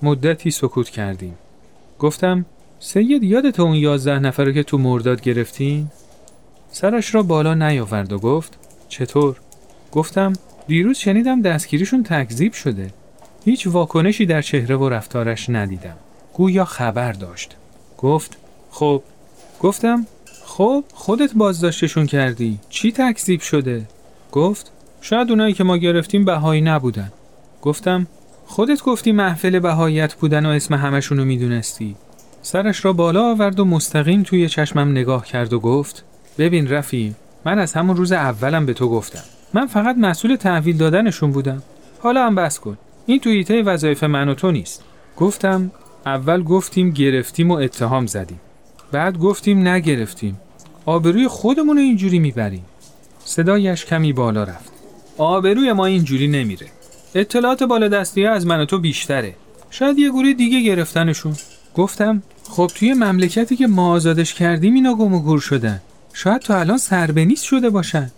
مدتی 0.03 0.51
سکوت 0.51 0.89
کردیم. 0.89 1.35
گفتم 1.99 2.47
سید 2.81 3.23
یادت 3.23 3.61
اون 3.61 3.75
یازده 3.75 4.19
نفر 4.19 4.53
که 4.53 4.63
تو 4.63 4.79
مرداد 4.79 5.21
گرفتین؟ 5.21 5.87
سرش 6.71 7.15
را 7.15 7.23
بالا 7.23 7.55
نیاورد 7.55 8.13
و 8.13 8.19
گفت 8.19 8.59
چطور؟ 8.89 9.37
گفتم 9.93 10.33
دیروز 10.67 10.99
شنیدم 10.99 11.43
دستگیریشون 11.43 12.03
تکذیب 12.03 12.53
شده. 12.53 12.91
هیچ 13.45 13.67
واکنشی 13.67 14.27
در 14.27 14.43
چهره 14.43 14.77
و 14.77 14.89
رفتارش 14.89 15.51
ندیدم. 15.51 15.97
گویا 16.33 16.65
خبر 16.65 17.13
داشت. 17.13 17.57
گفت 17.99 18.37
خب 18.71 19.03
گفتم 19.61 20.07
خب 20.45 20.85
خودت 20.95 21.35
بازداشتشون 21.35 22.07
کردی. 22.07 22.59
چی 22.69 22.93
تکذیب 22.93 23.41
شده؟ 23.41 23.83
گفت 24.33 24.74
شاید 25.07 25.31
اونایی 25.31 25.55
که 25.55 25.65
ما 25.65 25.77
گرفتیم 25.77 26.25
بهایی 26.25 26.61
نبودن. 26.61 27.13
گفتم 27.63 28.07
خودت 28.47 28.83
گفتی 28.83 29.13
محفل 29.13 29.59
بهاییت 29.59 30.15
بودن 30.15 30.47
و 30.47 30.49
اسم 30.49 30.75
همشون 30.75 31.19
رو 31.19 31.25
می‌دونستی. 31.25 31.97
سرش 32.43 32.85
را 32.85 32.93
بالا 32.93 33.31
آورد 33.31 33.61
و 33.61 33.65
مستقیم 33.65 34.23
توی 34.23 34.49
چشمم 34.49 34.91
نگاه 34.91 35.27
کرد 35.27 35.53
و 35.53 35.61
گفت 35.61 36.05
ببین 36.39 36.71
رفی 36.71 37.15
من 37.45 37.59
از 37.59 37.73
همون 37.73 37.97
روز 37.97 38.13
اولم 38.13 38.67
به 38.67 38.73
تو 38.73 38.89
گفتم. 38.89 39.23
من 39.55 39.67
فقط 39.67 39.97
مسئول 39.99 40.37
تحویل 40.37 40.77
دادنشون 40.77 41.33
بودم. 41.33 41.63
حالا 42.01 42.27
هم 42.27 42.35
بس 42.35 42.59
کن. 42.59 42.79
این 43.07 43.21
توییته 43.21 43.63
وظایف 43.63 44.05
من 44.05 44.29
و 44.29 44.35
تو 44.35 44.51
نیست. 44.51 44.85
گفتم 45.17 45.71
اول 46.07 46.43
گفتیم 46.43 46.91
گرفتیم 46.91 47.51
و 47.51 47.55
اتهام 47.55 48.07
زدیم. 48.07 48.41
بعد 48.93 49.19
گفتیم 49.19 49.69
نگرفتیم. 49.69 50.41
آبروی 50.87 51.29
خودمون 51.29 51.77
رو 51.77 51.83
اینجوری 51.83 52.19
می‌بریم. 52.19 52.65
صدایش 53.25 53.85
کمی 53.85 54.13
بالا 54.13 54.45
رفت. 54.45 54.74
آبروی 55.19 55.73
ما 55.73 55.87
اینجوری 55.87 56.29
نمیره. 56.29 56.67
اطلاعات 57.15 57.63
بالا 57.63 57.89
دستی 57.89 58.27
از 58.27 58.47
من 58.47 58.61
و 58.61 58.65
تو 58.65 58.79
بیشتره. 58.79 59.35
شاید 59.71 59.99
یه 59.99 60.11
گوره 60.11 60.35
دیگه 60.35 60.61
گرفتنشون. 60.61 61.35
گفتم 61.75 62.23
خب 62.51 62.71
توی 62.75 62.95
مملکتی 62.95 63.57
که 63.57 63.67
ما 63.67 63.93
آزادش 63.93 64.35
کردیم 64.35 64.75
اینا 64.75 64.95
گم 64.95 65.15
و 65.15 65.21
گور 65.21 65.41
شدن. 65.41 65.81
شاید 66.13 66.43
تو 66.43 66.53
الان 66.53 66.79
سربنیز 66.79 67.41
شده 67.41 67.71
باشن. 67.71 68.11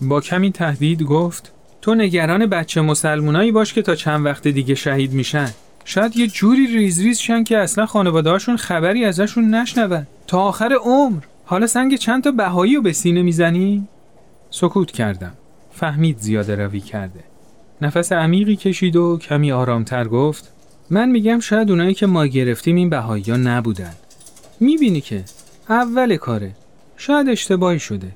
با 0.00 0.20
کمی 0.20 0.52
تهدید 0.52 1.02
گفت 1.02 1.52
تو 1.82 1.94
نگران 1.94 2.46
بچه 2.46 2.80
مسلمونایی 2.80 3.52
باش 3.52 3.72
که 3.72 3.82
تا 3.82 3.94
چند 3.94 4.24
وقت 4.24 4.48
دیگه 4.48 4.74
شهید 4.74 5.12
میشن. 5.12 5.50
شاید 5.84 6.16
یه 6.16 6.26
جوری 6.26 6.66
ریز 6.66 7.00
ریز 7.00 7.18
شن 7.18 7.44
که 7.44 7.58
اصلا 7.58 7.86
خانواده 7.86 8.38
خبری 8.38 9.04
ازشون 9.04 9.54
نشنون. 9.54 10.06
تا 10.26 10.40
آخر 10.40 10.72
عمر. 10.84 11.20
حالا 11.44 11.66
سنگ 11.66 11.96
چند 11.96 12.24
تا 12.24 12.30
بهایی 12.30 12.76
رو 12.76 12.82
به 12.82 12.92
سینه 12.92 13.22
می‌زنی؟ 13.22 13.88
سکوت 14.50 14.90
کردم. 14.90 15.32
فهمید 15.80 16.18
زیاده 16.18 16.54
روی 16.56 16.80
کرده. 16.80 17.20
نفس 17.82 18.12
عمیقی 18.12 18.56
کشید 18.56 18.96
و 18.96 19.18
کمی 19.18 19.52
آرامتر 19.52 20.08
گفت 20.08 20.52
من 20.90 21.08
میگم 21.10 21.40
شاید 21.40 21.70
اونایی 21.70 21.94
که 21.94 22.06
ما 22.06 22.26
گرفتیم 22.26 22.76
این 22.76 22.90
بهایی 22.90 23.24
ها 23.28 23.36
نبودن. 23.36 23.92
می‌بینی 24.60 25.00
که 25.00 25.24
اول 25.68 26.16
کاره. 26.16 26.50
شاید 26.96 27.28
اشتباهی 27.28 27.78
شده. 27.78 28.08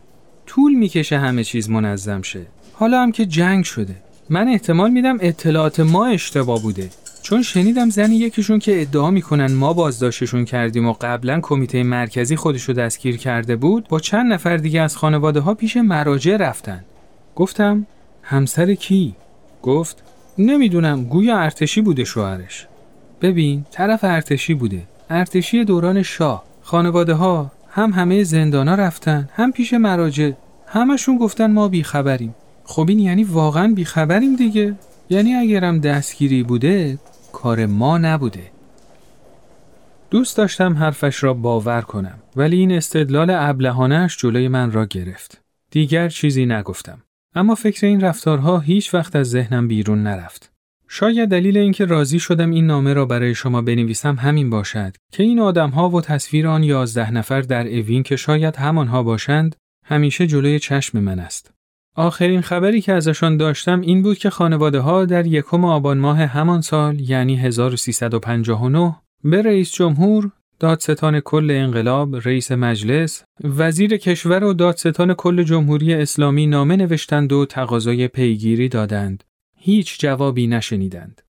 طول 0.47 0.75
می‌کشه 0.75 1.19
همه 1.19 1.45
چیز 1.45 1.71
منظم 1.71 2.23
شه. 2.23 2.47
حالا 2.73 3.03
هم 3.03 3.13
که 3.13 3.27
جنگ 3.27 3.65
شده. 3.65 3.95
من 4.31 4.49
احتمال 4.49 4.91
میدم 4.91 5.19
اطلاعات 5.21 5.81
ما 5.81 6.07
اشتباه 6.07 6.63
بوده. 6.63 6.91
چون 7.23 7.43
شنیدم 7.43 7.91
زنی 7.91 8.17
یکیشون 8.17 8.59
که 8.59 8.83
ادعا 8.83 9.11
می‌کنن 9.11 9.53
ما 9.53 9.73
بازداشتشون 9.73 10.45
کردیم 10.45 10.87
و 10.87 10.93
قبلا 11.01 11.41
کمیته 11.43 11.83
مرکزی 11.83 12.37
خودشو 12.37 12.73
دستگیر 12.73 13.17
کرده 13.17 13.57
بود 13.57 13.89
با 13.89 14.01
چند 14.01 14.33
نفر 14.33 14.57
دیگه 14.57 14.81
از 14.81 14.97
خانواده 14.97 15.41
ها 15.41 15.55
پیش 15.55 15.77
مراجع 15.77 16.37
رفتن. 16.37 16.85
گفتم 17.37 17.87
همسر 18.23 18.75
کی؟ 18.75 19.15
گفت 19.63 20.03
نمی‌دونم 20.39 21.05
گویا 21.05 21.39
ارتشی 21.39 21.81
بوده 21.81 22.05
شوهرش. 22.05 22.67
ببین 23.21 23.65
طرف 23.71 24.01
ارتشی 24.03 24.55
بوده. 24.55 24.83
ارتشی 25.11 25.65
دوران 25.65 26.03
شاه. 26.03 26.45
خانواده 26.63 27.15
ها 27.15 27.51
هم 27.71 27.91
همه 27.91 28.23
زندانا 28.23 28.75
رفتن 28.75 29.29
هم 29.35 29.53
پیش 29.53 29.75
مراجع. 29.75 30.31
همشون 30.67 31.19
گفتن 31.19 31.53
ما 31.53 31.69
بیخبریم. 31.69 32.35
خب 32.65 32.87
این 32.89 32.99
یعنی 32.99 33.25
واقعا 33.25 33.73
بیخبریم 33.75 34.37
دیگه؟ 34.37 34.75
یعنی 35.11 35.35
اگرم 35.35 35.79
دستگیری 35.79 36.43
بوده 36.43 36.99
کار 37.33 37.67
ما 37.67 37.99
نبوده. 37.99 38.51
دوست 40.11 40.37
داشتم 40.37 40.75
حرفش 40.75 41.25
را 41.25 41.35
باور 41.35 41.81
کنم 41.81 42.19
ولی 42.37 42.57
این 42.57 42.73
استدلال 42.73 43.31
ابلهانش 43.31 44.17
جلوی 44.17 44.49
من 44.49 44.73
را 44.73 44.87
گرفت. 44.87 45.41
دیگر 45.71 46.09
چیزی 46.09 46.47
نگفتم. 46.47 46.99
اما 47.35 47.55
فکر 47.55 47.87
این 47.87 48.01
رفتارها 48.01 48.59
هیچ 48.59 48.95
وقت 48.95 49.17
از 49.17 49.31
ذهنم 49.31 49.69
بیرون 49.69 50.03
نرفت 50.03 50.53
شاید 50.89 51.29
دلیل 51.29 51.57
اینکه 51.57 51.85
راضی 51.85 52.19
شدم 52.19 52.51
این 52.51 52.67
نامه 52.67 52.93
را 52.93 53.07
برای 53.07 53.35
شما 53.35 53.63
بنویسم 53.63 54.15
همین 54.15 54.51
باشد 54.51 54.97
که 55.13 55.23
این 55.23 55.39
آدمها 55.41 55.89
و 55.89 56.01
تصویر 56.01 56.49
آن 56.49 56.63
یازده 56.63 57.11
نفر 57.11 57.41
در 57.41 57.67
اوین 57.67 58.03
که 58.03 58.17
شاید 58.17 58.57
همانها 58.57 59.03
باشند 59.03 59.57
همیشه 59.85 60.27
جلوی 60.27 60.59
چشم 60.59 60.99
من 60.99 61.19
است. 61.19 61.55
آخرین 61.97 62.41
خبری 62.41 62.81
که 62.81 62.93
ازشان 62.93 63.37
داشتم 63.37 63.81
این 63.81 64.03
بود 64.03 64.19
که 64.19 64.31
خانواده 64.31 64.81
ها 64.81 65.05
در 65.05 65.27
یکم 65.27 65.65
آبان 65.65 65.99
ماه 65.99 66.23
همان 66.23 66.61
سال 66.61 67.01
یعنی 67.01 67.37
1359 67.37 68.97
به 69.25 69.43
رئیس 69.43 69.73
جمهور، 69.73 70.31
دادستان 70.63 71.21
کل 71.21 71.51
انقلاب، 71.51 72.17
رئیس 72.17 72.53
مجلس، 72.53 73.25
وزیر 73.45 73.97
کشور 73.97 74.45
و 74.45 74.53
دادستان 74.53 75.15
کل 75.15 75.43
جمهوری 75.43 75.95
اسلامی 75.95 76.47
نامه 76.47 76.77
نوشتند 76.77 77.33
و 77.33 77.47
تقاضای 77.47 78.09
پیگیری 78.09 78.69
دادند. 78.69 79.25
هیچ 79.57 80.01
جوابی 80.01 80.47
نشنیدند. 80.47 81.23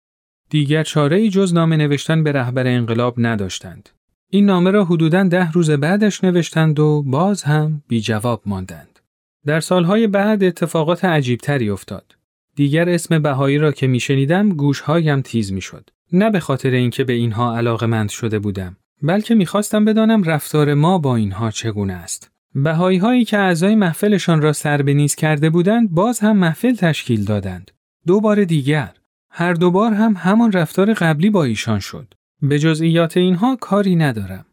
دیگر 0.49 0.83
چاره 0.83 1.17
ای 1.17 1.29
جز 1.29 1.53
نامه 1.53 1.77
نوشتن 1.77 2.23
به 2.23 2.31
رهبر 2.31 2.67
انقلاب 2.67 3.15
نداشتند. 3.17 3.89
این 4.29 4.45
نامه 4.45 4.71
را 4.71 4.85
حدوداً 4.85 5.23
ده 5.23 5.51
روز 5.51 5.71
بعدش 5.71 6.23
نوشتند 6.23 6.79
و 6.79 7.03
باز 7.05 7.43
هم 7.43 7.83
بی 7.87 8.01
جواب 8.01 8.41
ماندند. 8.45 8.99
در 9.45 9.59
سالهای 9.59 10.07
بعد 10.07 10.43
اتفاقات 10.43 11.05
عجیبتری 11.05 11.69
افتاد. 11.69 12.15
دیگر 12.55 12.89
اسم 12.89 13.19
بهایی 13.19 13.57
را 13.57 13.71
که 13.71 13.87
میشنیدم 13.87 14.49
گوشهایم 14.49 15.21
تیز 15.21 15.51
می‌شد. 15.51 15.89
نه 16.13 16.29
به 16.29 16.39
خاطر 16.39 16.69
اینکه 16.69 17.03
به 17.03 17.13
اینها 17.13 17.57
علاقمند 17.57 18.09
شده 18.09 18.39
بودم، 18.39 18.77
بلکه 19.03 19.35
می‌خواستم 19.35 19.85
بدانم 19.85 20.23
رفتار 20.23 20.73
ما 20.73 20.97
با 20.97 21.15
اینها 21.15 21.51
چگونه 21.51 21.93
است. 21.93 22.31
بهایی 22.55 22.97
هایی 22.97 23.25
که 23.25 23.37
اعضای 23.37 23.75
محفلشان 23.75 24.41
را 24.41 24.53
سر 24.53 24.81
به 24.81 24.93
نیز 24.93 25.15
کرده 25.15 25.49
بودند 25.49 25.91
باز 25.91 26.19
هم 26.19 26.37
محفل 26.37 26.75
تشکیل 26.75 27.25
دادند. 27.25 27.71
دو 28.07 28.19
بار 28.19 28.43
دیگر 28.43 28.93
هر 29.29 29.53
دو 29.53 29.71
بار 29.71 29.93
هم 29.93 30.13
همان 30.17 30.51
رفتار 30.51 30.93
قبلی 30.93 31.29
با 31.29 31.43
ایشان 31.43 31.79
شد. 31.79 32.13
به 32.41 32.59
جزئیات 32.59 33.17
اینها 33.17 33.55
کاری 33.55 33.95
ندارم. 33.95 34.45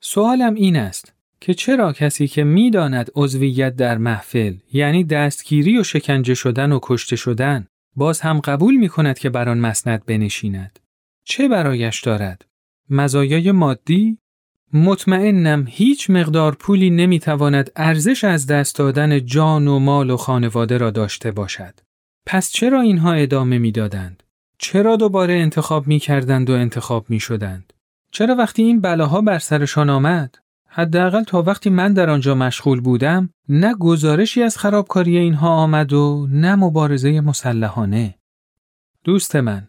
سوالم 0.00 0.54
این 0.54 0.76
است 0.76 1.14
که 1.40 1.54
چرا 1.54 1.92
کسی 1.92 2.28
که 2.28 2.44
می‌داند 2.44 3.10
عضویت 3.14 3.76
در 3.76 3.98
محفل 3.98 4.54
یعنی 4.72 5.04
دستگیری 5.04 5.78
و 5.78 5.82
شکنجه 5.82 6.34
شدن 6.34 6.72
و 6.72 6.78
کشته 6.82 7.16
شدن 7.16 7.66
باز 7.96 8.20
هم 8.20 8.40
قبول 8.40 8.76
می 8.76 8.88
کند 8.88 9.18
که 9.18 9.30
بر 9.30 9.48
آن 9.48 9.58
مسند 9.58 10.06
بنشیند 10.06 10.78
چه 11.24 11.48
برایش 11.48 12.00
دارد 12.00 12.44
مزایای 12.90 13.52
مادی 13.52 14.18
مطمئنم 14.72 15.64
هیچ 15.68 16.10
مقدار 16.10 16.54
پولی 16.54 16.90
نمی‌تواند 16.90 17.70
ارزش 17.76 18.24
از 18.24 18.46
دست 18.46 18.76
دادن 18.78 19.24
جان 19.24 19.68
و 19.68 19.78
مال 19.78 20.10
و 20.10 20.16
خانواده 20.16 20.78
را 20.78 20.90
داشته 20.90 21.30
باشد 21.30 21.74
پس 22.26 22.50
چرا 22.50 22.80
اینها 22.80 23.12
ادامه 23.12 23.58
می‌دادند 23.58 24.22
چرا 24.58 24.96
دوباره 24.96 25.34
انتخاب 25.34 25.86
می 25.86 25.98
کردند 25.98 26.50
و 26.50 26.52
انتخاب 26.52 27.06
می 27.08 27.20
شدند؟ 27.20 27.72
چرا 28.10 28.34
وقتی 28.34 28.62
این 28.62 28.80
بلاها 28.80 29.20
بر 29.20 29.38
سرشان 29.38 29.90
آمد 29.90 30.38
حداقل 30.68 31.22
تا 31.22 31.42
وقتی 31.42 31.70
من 31.70 31.92
در 31.92 32.10
آنجا 32.10 32.34
مشغول 32.34 32.80
بودم 32.80 33.30
نه 33.48 33.74
گزارشی 33.74 34.42
از 34.42 34.58
خرابکاری 34.58 35.18
اینها 35.18 35.48
آمد 35.48 35.92
و 35.92 36.28
نه 36.30 36.54
مبارزه 36.56 37.20
مسلحانه. 37.20 38.14
دوست 39.04 39.36
من، 39.36 39.68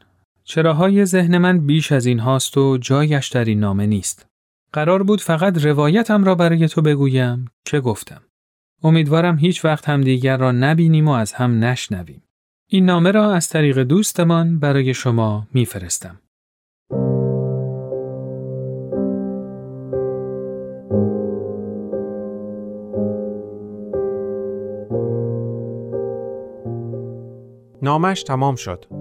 چراهای 0.49 1.05
ذهن 1.05 1.37
من 1.37 1.65
بیش 1.65 1.91
از 1.91 2.05
این 2.05 2.19
هاست 2.19 2.57
و 2.57 2.77
جایش 2.77 3.27
در 3.27 3.45
این 3.45 3.59
نامه 3.59 3.85
نیست. 3.85 4.25
قرار 4.73 5.03
بود 5.03 5.21
فقط 5.21 5.65
روایتم 5.65 6.23
را 6.23 6.35
برای 6.35 6.67
تو 6.67 6.81
بگویم 6.81 7.45
که 7.65 7.79
گفتم. 7.79 8.21
امیدوارم 8.83 9.37
هیچ 9.37 9.65
وقت 9.65 9.89
همدیگر 9.89 10.37
را 10.37 10.51
نبینیم 10.51 11.07
و 11.07 11.11
از 11.11 11.33
هم 11.33 11.63
نشنویم. 11.63 12.23
این 12.69 12.85
نامه 12.85 13.11
را 13.11 13.33
از 13.33 13.49
طریق 13.49 13.79
دوستمان 13.79 14.59
برای 14.59 14.93
شما 14.93 15.47
میفرستم. 15.53 16.19
نامش 27.81 28.23
تمام 28.23 28.55
شد. 28.55 28.96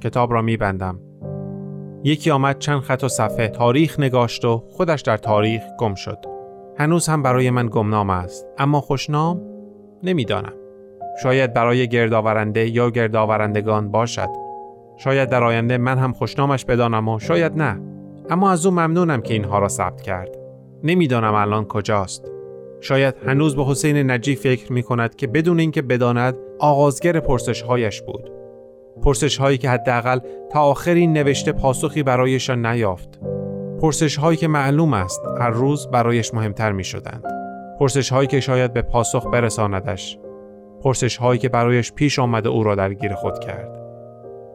کتاب 0.00 0.32
را 0.32 0.42
میبندم. 0.42 1.00
یکی 2.04 2.30
آمد 2.30 2.58
چند 2.58 2.80
خط 2.80 3.04
و 3.04 3.08
صفحه 3.08 3.48
تاریخ 3.48 4.00
نگاشت 4.00 4.44
و 4.44 4.64
خودش 4.68 5.02
در 5.02 5.16
تاریخ 5.16 5.62
گم 5.78 5.94
شد. 5.94 6.18
هنوز 6.78 7.08
هم 7.08 7.22
برای 7.22 7.50
من 7.50 7.68
گمنام 7.72 8.10
است 8.10 8.46
اما 8.58 8.80
خوشنام 8.80 9.42
نمی‌دانم. 10.02 10.52
شاید 11.22 11.54
برای 11.54 11.88
گردآورنده 11.88 12.68
یا 12.68 12.90
گردآورندگان 12.90 13.90
باشد. 13.90 14.28
شاید 14.96 15.28
در 15.28 15.44
آینده 15.44 15.78
من 15.78 15.98
هم 15.98 16.12
خوشنامش 16.12 16.64
بدانم 16.64 17.08
و 17.08 17.18
شاید 17.18 17.52
نه. 17.56 17.80
اما 18.30 18.50
از 18.50 18.66
او 18.66 18.72
ممنونم 18.72 19.20
که 19.20 19.34
اینها 19.34 19.58
را 19.58 19.68
ثبت 19.68 20.00
کرد. 20.00 20.38
نمی‌دانم 20.84 21.34
الان 21.34 21.64
کجاست. 21.64 22.30
شاید 22.80 23.14
هنوز 23.26 23.56
به 23.56 23.64
حسین 23.64 24.10
نجی 24.10 24.34
فکر 24.34 24.72
می 24.72 24.82
کند 24.82 25.16
که 25.16 25.26
بدون 25.26 25.60
اینکه 25.60 25.82
بداند 25.82 26.36
آغازگر 26.58 27.20
پرسش 27.20 27.62
هایش 27.62 28.02
بود. 28.02 28.37
پرسش 29.02 29.36
هایی 29.36 29.58
که 29.58 29.70
حداقل 29.70 30.18
تا 30.50 30.60
آخرین 30.60 31.12
نوشته 31.12 31.52
پاسخی 31.52 32.02
برایشان 32.02 32.66
نیافت. 32.66 33.20
پرسش 33.80 34.16
هایی 34.16 34.36
که 34.36 34.48
معلوم 34.48 34.94
است 34.94 35.22
هر 35.40 35.50
روز 35.50 35.88
برایش 35.88 36.34
مهمتر 36.34 36.72
می 36.72 36.84
شدند. 36.84 37.24
پرسش 37.80 38.12
هایی 38.12 38.26
که 38.26 38.40
شاید 38.40 38.72
به 38.72 38.82
پاسخ 38.82 39.26
برساندش. 39.26 40.18
پرسش 40.82 41.16
هایی 41.16 41.38
که 41.38 41.48
برایش 41.48 41.92
پیش 41.92 42.18
آمده 42.18 42.48
او 42.48 42.62
را 42.62 42.74
درگیر 42.74 43.14
خود 43.14 43.38
کرد. 43.38 43.80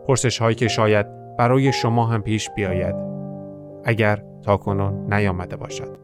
پرسش 0.08 0.38
هایی 0.38 0.56
که 0.56 0.67
شاید 0.67 1.36
برای 1.38 1.73
شما 1.73 2.06
هم 2.06 2.21
پیش 2.21 2.49
بیاید. 2.49 2.95
اگر 3.84 4.23
تا 4.45 4.58
کنون 4.58 5.13
نیامده 5.13 5.56
باشد. 5.56 6.02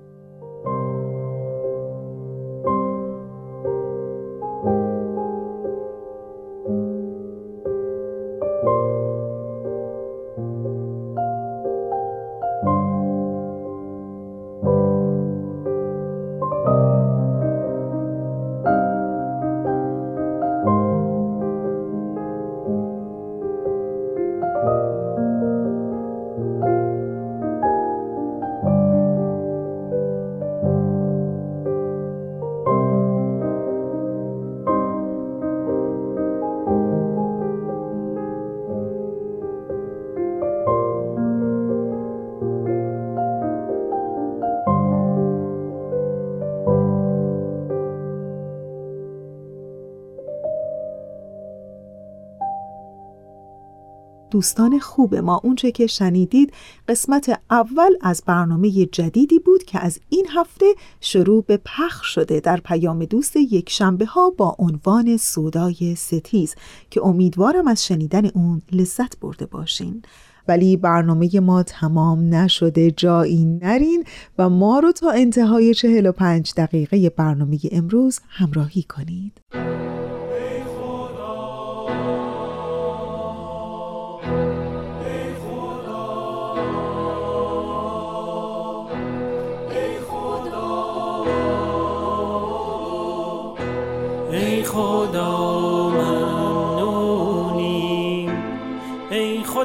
دوستان 54.40 54.80
خوب 54.80 55.16
ما. 55.16 55.42
اونچه 55.44 55.72
که 55.72 55.88
شنیدید 55.88 56.54
قسمت 56.88 57.40
اول 57.50 57.90
از 58.02 58.24
برنامه 58.26 58.86
جدیدی 58.86 59.40
بود 59.40 59.64
که 59.64 59.80
از 59.80 60.00
این 60.10 60.28
هفته 60.36 60.66
شروع 61.02 61.44
به 61.44 61.60
پخش 61.66 62.08
شده 62.08 62.40
در 62.40 62.58
پیام 62.58 63.06
دوست 63.06 63.36
یک 63.36 63.70
شنبه 63.70 64.06
ها 64.06 64.30
با 64.30 64.56
عنوان 64.60 65.18
سودای 65.18 65.96
ستیز 65.96 66.56
که 66.90 67.06
امیدوارم 67.06 67.68
از 67.68 67.86
شنیدن 67.86 68.26
اون 68.26 68.62
لذت 68.72 69.20
برده 69.20 69.46
باشین. 69.46 70.02
ولی 70.48 70.78
برنامه 70.78 71.40
ما 71.40 71.64
تمام 71.64 72.36
نشده 72.36 72.92
جایی 72.92 73.46
نرین 73.46 74.04
و 74.38 74.50
ما 74.50 74.80
رو 74.80 74.92
تا 74.92 75.12
انتهای 75.12 75.74
45 75.74 76.54
دقیقه 76.58 77.10
برنامه 77.10 77.58
امروز 77.72 78.20
همراهی 78.30 78.84
کنید. 78.84 79.69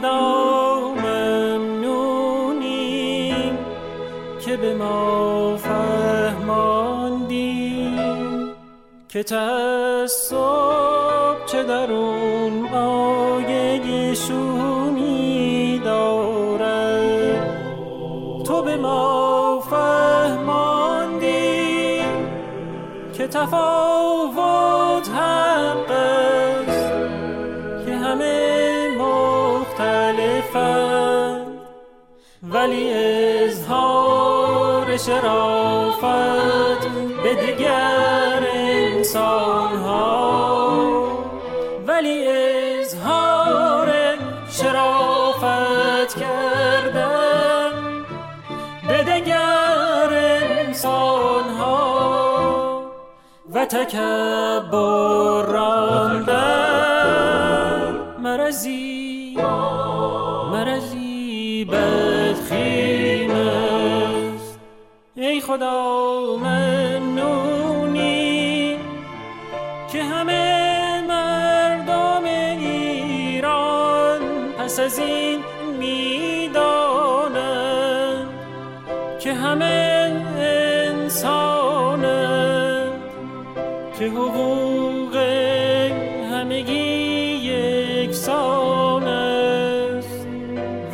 خدا 0.05 0.93
ممنونیم 1.05 1.99
که 4.45 4.57
به 4.57 4.75
ما 4.75 5.57
فهماندیم 5.57 6.45
که 9.09 9.23
تعصب 9.23 10.37
چه 11.47 11.63
در 11.63 11.93
اون 11.93 12.67
آیه 12.75 14.15
شومی 14.15 15.81
دارد. 15.85 17.55
تو 18.47 18.63
به 18.63 18.77
ما 18.77 19.61
فهماندی 19.71 21.25
که 23.17 23.27
تفاوت 23.27 24.44
اظهار 34.95 35.21
شرافت 35.21 36.89
به 37.23 37.35
دیگر 37.35 38.43
انسان 38.55 39.77
ها 39.77 40.83
ولی 41.87 42.27
اظهار 42.29 43.93
شرافت 44.51 46.21
کردن 46.21 47.73
به 48.89 49.03
دیگر 49.05 50.11
انسان 50.13 51.45
ها 51.59 52.83
و 53.55 53.67
تکبر 53.67 55.43
راندن. 55.43 56.74
که 83.99 84.07
حقوق 84.07 85.17
همگی 86.33 86.75
یکسان 88.05 89.09
است؟ 89.09 90.27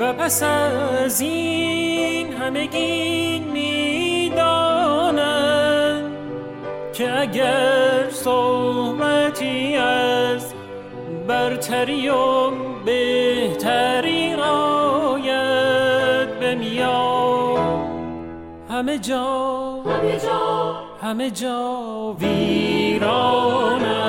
و 0.01 0.13
پس 0.13 0.43
از 0.43 1.21
این 1.21 2.33
همگی 2.33 3.39
می‌دانند 3.39 4.41
که 6.93 7.21
اگر 7.21 8.11
صحبتی 8.11 9.77
از 9.77 10.55
برتری 11.29 12.09
و 12.09 12.51
بهتری 12.85 14.35
آید 14.35 15.41
به 16.41 16.55
میان. 16.55 17.81
همه 18.71 18.99
جا 18.99 19.83
همه 19.87 20.19
جا. 20.19 20.91
همه 21.03 21.31
جا 21.31 22.17
ویران 22.21 22.80
است 23.03 24.00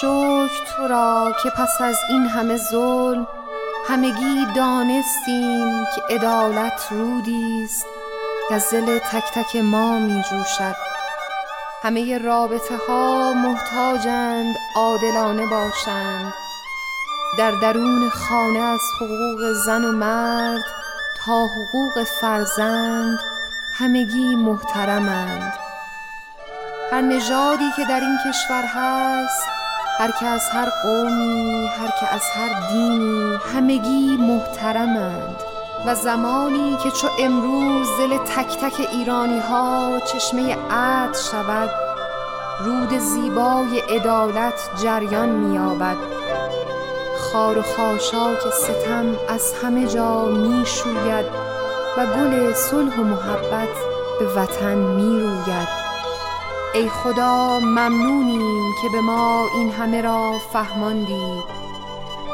شکر 0.00 0.64
تو 0.76 0.88
را 0.88 1.32
که 1.42 1.50
پس 1.50 1.80
از 1.80 1.96
این 2.10 2.26
همه 2.26 2.56
ظلم 2.56 3.26
همگی 3.88 4.46
دانستیم 4.56 5.84
که 5.94 6.14
عدالت 6.14 6.88
رودی 6.90 7.64
است. 7.64 7.86
دل 8.72 8.98
تک 8.98 9.24
تک 9.34 9.56
ما 9.56 9.98
می 9.98 10.22
جوشد. 10.30 10.74
همه 11.82 12.18
رابطه 12.18 12.76
ها 12.88 13.32
محتاجند 13.32 14.56
عادلانه 14.76 15.46
باشند. 15.46 16.32
در 17.38 17.50
درون 17.50 18.08
خانه 18.08 18.58
از 18.58 18.80
حقوق 19.00 19.52
زن 19.52 19.84
و 19.84 19.92
مرد 19.92 20.64
تا 21.16 21.46
حقوق 21.46 22.04
فرزند 22.20 23.18
همگی 23.72 24.36
محترمند. 24.36 25.67
هر 26.92 27.00
نژادی 27.00 27.70
که 27.76 27.84
در 27.84 28.00
این 28.00 28.18
کشور 28.18 28.62
هست 28.62 29.42
هر 29.98 30.10
که 30.10 30.26
از 30.26 30.48
هر 30.52 30.68
قومی 30.82 31.66
هر 31.66 31.88
که 32.00 32.14
از 32.14 32.22
هر 32.34 32.68
دینی 32.68 33.38
همگی 33.54 34.16
محترمند. 34.16 35.36
و 35.86 35.94
زمانی 35.94 36.76
که 36.82 36.90
چو 36.90 37.08
امروز 37.18 37.88
دل 37.98 38.16
تک 38.16 38.58
تک 38.58 38.88
ایرانی 38.92 39.38
ها 39.38 40.00
چشمه 40.00 40.56
عد 40.70 41.16
شود 41.30 41.70
رود 42.60 42.98
زیبای 42.98 43.80
عدالت 43.80 44.70
جریان 44.82 45.28
می‌یابد. 45.28 45.96
خار 47.18 47.58
و 47.58 47.62
خاشاک 47.62 48.40
ستم 48.52 49.16
از 49.28 49.54
همه 49.62 49.86
جا 49.86 50.24
می 50.24 50.66
شوید 50.66 51.26
و 51.96 52.06
گل 52.06 52.52
صلح 52.52 52.96
و 52.96 53.04
محبت 53.04 53.76
به 54.18 54.26
وطن 54.26 54.74
می 54.74 55.20
روید 55.20 55.87
ای 56.74 56.88
خدا 56.88 57.60
ممنونیم 57.60 58.72
که 58.82 58.88
به 58.92 59.00
ما 59.00 59.48
این 59.54 59.70
همه 59.70 60.02
را 60.02 60.38
فهماندی. 60.52 61.42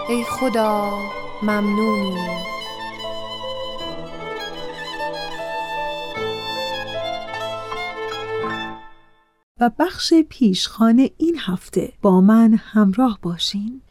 ای 0.09 0.25
خدا 0.25 0.99
ممنونیم. 1.43 2.45
و 9.61 9.71
بخش 9.79 10.15
پیشخانه 10.29 11.11
این 11.17 11.37
هفته 11.39 11.93
با 12.03 12.21
من 12.21 12.55
همراه 12.55 13.19
باشین. 13.23 13.83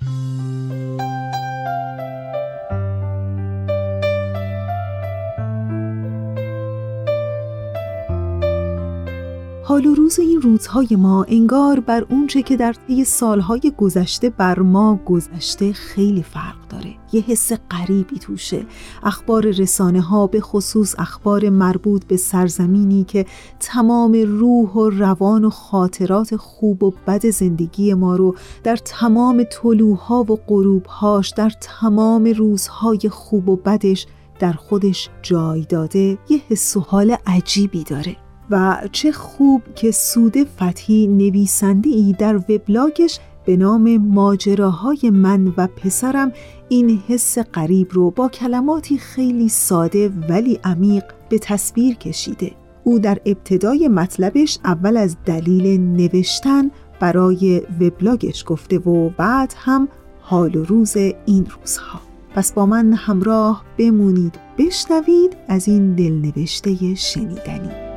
حال 9.65 9.85
و 9.85 9.95
روز 9.95 10.19
این 10.19 10.41
روزهای 10.41 10.87
ما 10.91 11.23
انگار 11.23 11.79
بر 11.79 12.05
اونچه 12.09 12.41
که 12.41 12.57
در 12.57 12.73
طی 12.73 13.03
سالهای 13.03 13.73
گذشته 13.77 14.29
بر 14.29 14.59
ما 14.59 14.99
گذشته 15.05 15.73
خیلی 15.73 16.23
فرق 16.23 16.67
داره. 16.69 16.95
یه 17.13 17.21
حس 17.21 17.51
غریبی 17.71 18.19
توشه. 18.19 18.65
اخبار 19.03 19.45
رسانه 19.45 20.01
ها 20.01 20.27
به 20.27 20.41
خصوص 20.41 20.95
اخبار 20.97 21.49
مربوط 21.49 22.05
به 22.05 22.17
سرزمینی 22.17 23.03
که 23.03 23.25
تمام 23.59 24.13
روح 24.13 24.69
و 24.69 24.89
روان 24.89 25.45
و 25.45 25.49
خاطرات 25.49 26.35
خوب 26.35 26.83
و 26.83 26.93
بد 27.07 27.29
زندگی 27.29 27.93
ما 27.93 28.15
رو 28.15 28.35
در 28.63 28.75
تمام 28.75 29.43
طلوها 29.43 30.23
و 30.23 30.39
غروبهاش 30.47 31.29
در 31.29 31.51
تمام 31.61 32.25
روزهای 32.25 33.09
خوب 33.11 33.49
و 33.49 33.55
بدش 33.55 34.07
در 34.39 34.53
خودش 34.53 35.09
جای 35.21 35.61
داده 35.61 36.17
یه 36.29 36.41
حس 36.49 36.77
و 36.77 36.79
حال 36.79 37.15
عجیبی 37.27 37.83
داره. 37.83 38.22
و 38.53 38.77
چه 38.91 39.11
خوب 39.11 39.61
که 39.75 39.91
سوده 39.91 40.43
فتحی 40.43 41.07
نویسنده 41.07 41.89
ای 41.89 42.15
در 42.19 42.35
وبلاگش 42.35 43.19
به 43.45 43.57
نام 43.57 43.97
ماجراهای 43.97 45.09
من 45.09 45.53
و 45.57 45.67
پسرم 45.67 46.31
این 46.69 47.01
حس 47.07 47.37
قریب 47.37 47.87
رو 47.91 48.11
با 48.11 48.29
کلماتی 48.29 48.97
خیلی 48.97 49.49
ساده 49.49 50.09
ولی 50.29 50.59
عمیق 50.63 51.03
به 51.29 51.39
تصویر 51.39 51.95
کشیده. 51.95 52.51
او 52.83 52.99
در 52.99 53.17
ابتدای 53.25 53.87
مطلبش 53.87 54.59
اول 54.65 54.97
از 54.97 55.15
دلیل 55.25 55.81
نوشتن 55.81 56.71
برای 56.99 57.61
وبلاگش 57.81 58.43
گفته 58.47 58.77
و 58.77 59.09
بعد 59.09 59.53
هم 59.57 59.87
حال 60.21 60.55
و 60.55 60.63
روز 60.63 60.97
این 60.97 61.45
روزها. 61.59 61.99
پس 62.35 62.53
با 62.53 62.65
من 62.65 62.93
همراه 62.93 63.63
بمونید 63.77 64.35
بشنوید 64.57 65.37
از 65.47 65.67
این 65.67 65.95
دلنوشته 65.95 66.95
شنیدنی. 66.95 67.92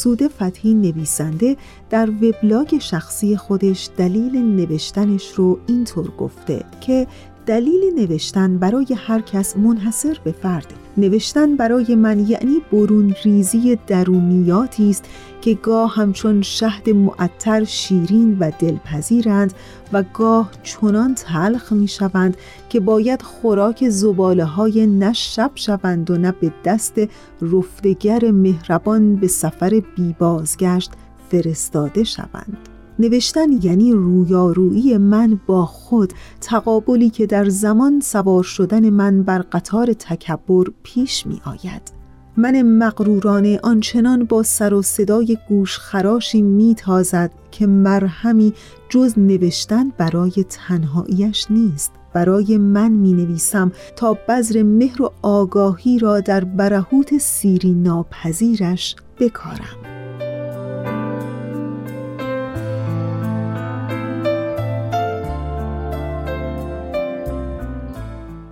سوده 0.00 0.28
فتحی 0.28 0.74
نویسنده 0.74 1.56
در 1.90 2.10
وبلاگ 2.10 2.78
شخصی 2.78 3.36
خودش 3.36 3.88
دلیل 3.96 4.36
نوشتنش 4.36 5.32
رو 5.32 5.58
اینطور 5.66 6.10
گفته 6.10 6.64
که 6.80 7.06
دلیل 7.50 7.94
نوشتن 7.96 8.58
برای 8.58 8.86
هر 8.96 9.20
کس 9.20 9.56
منحصر 9.56 10.18
به 10.24 10.32
فرده 10.32 10.74
نوشتن 10.96 11.56
برای 11.56 11.94
من 11.94 12.18
یعنی 12.18 12.56
برون 12.72 13.14
ریزی 13.24 13.78
درونیاتی 13.86 14.90
است 14.90 15.04
که 15.40 15.54
گاه 15.54 15.94
همچون 15.94 16.42
شهد 16.42 16.90
معطر 16.90 17.64
شیرین 17.64 18.36
و 18.40 18.50
دلپذیرند 18.58 19.54
و 19.92 20.04
گاه 20.14 20.50
چنان 20.62 21.14
تلخ 21.14 21.72
می 21.72 21.88
شوند 21.88 22.36
که 22.68 22.80
باید 22.80 23.22
خوراک 23.22 23.88
زباله 23.88 24.44
های 24.44 24.86
نه 24.86 25.12
شب 25.12 25.50
شوند 25.54 26.10
و 26.10 26.16
نه 26.16 26.32
به 26.32 26.52
دست 26.64 27.00
رفتگر 27.42 28.30
مهربان 28.30 29.16
به 29.16 29.28
سفر 29.28 29.82
بیبازگشت 29.96 30.90
فرستاده 31.30 32.04
شوند. 32.04 32.69
نوشتن 33.00 33.52
یعنی 33.62 33.92
رویارویی 33.92 34.98
من 34.98 35.40
با 35.46 35.66
خود 35.66 36.12
تقابلی 36.40 37.10
که 37.10 37.26
در 37.26 37.48
زمان 37.48 38.00
سوار 38.00 38.42
شدن 38.42 38.90
من 38.90 39.22
بر 39.22 39.38
قطار 39.38 39.92
تکبر 39.92 40.64
پیش 40.82 41.26
می 41.26 41.40
آید 41.44 42.00
من 42.36 42.62
مغرورانه 42.62 43.60
آنچنان 43.62 44.24
با 44.24 44.42
سر 44.42 44.74
و 44.74 44.82
صدای 44.82 45.38
گوش 45.48 45.78
خراشی 45.78 46.42
می 46.42 46.74
تازد 46.74 47.30
که 47.50 47.66
مرهمی 47.66 48.52
جز 48.88 49.18
نوشتن 49.18 49.90
برای 49.98 50.44
تنهاییش 50.48 51.46
نیست. 51.50 51.92
برای 52.12 52.58
من 52.58 52.92
می 52.92 53.12
نویسم 53.12 53.72
تا 53.96 54.18
بذر 54.28 54.62
مهر 54.62 55.02
و 55.02 55.12
آگاهی 55.22 55.98
را 55.98 56.20
در 56.20 56.44
برهوت 56.44 57.18
سیری 57.18 57.72
ناپذیرش 57.72 58.96
بکارم. 59.20 59.89